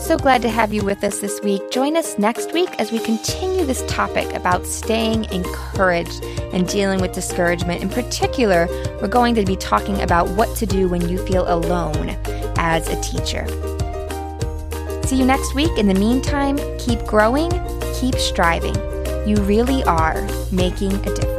So 0.05 0.19
glad 0.19 0.43
to 0.43 0.51
have 0.51 0.71
you 0.75 0.85
with 0.85 1.03
us 1.03 1.21
this 1.21 1.41
week. 1.41 1.71
Join 1.71 1.97
us 1.97 2.19
next 2.19 2.53
week 2.53 2.69
as 2.79 2.93
we 2.93 2.99
continue 2.99 3.65
this 3.65 3.83
topic 3.87 4.31
about 4.35 4.67
staying 4.67 5.25
encouraged 5.33 6.23
and 6.53 6.69
dealing 6.69 7.01
with 7.01 7.13
discouragement. 7.13 7.83
In 7.83 7.89
particular, 7.89 8.67
we're 9.01 9.09
going 9.09 9.35
to 9.37 9.47
be 9.47 9.57
talking 9.57 10.03
about 10.03 10.29
what 10.29 10.55
to 10.59 10.67
do 10.67 10.91
when 10.91 11.09
you 11.09 11.17
feel 11.27 11.51
alone 11.51 12.11
as 12.59 12.87
a 12.89 13.01
teacher. 13.01 13.47
See 15.07 15.17
you 15.17 15.25
next 15.25 15.55
week. 15.55 15.77
In 15.79 15.87
the 15.87 15.95
meantime, 15.95 16.59
keep 16.79 17.03
growing, 17.07 17.51
keep 17.95 18.17
striving. 18.17 18.94
You 19.27 19.37
really 19.37 19.83
are 19.85 20.21
making 20.53 20.93
a 20.93 21.15
difference. 21.15 21.34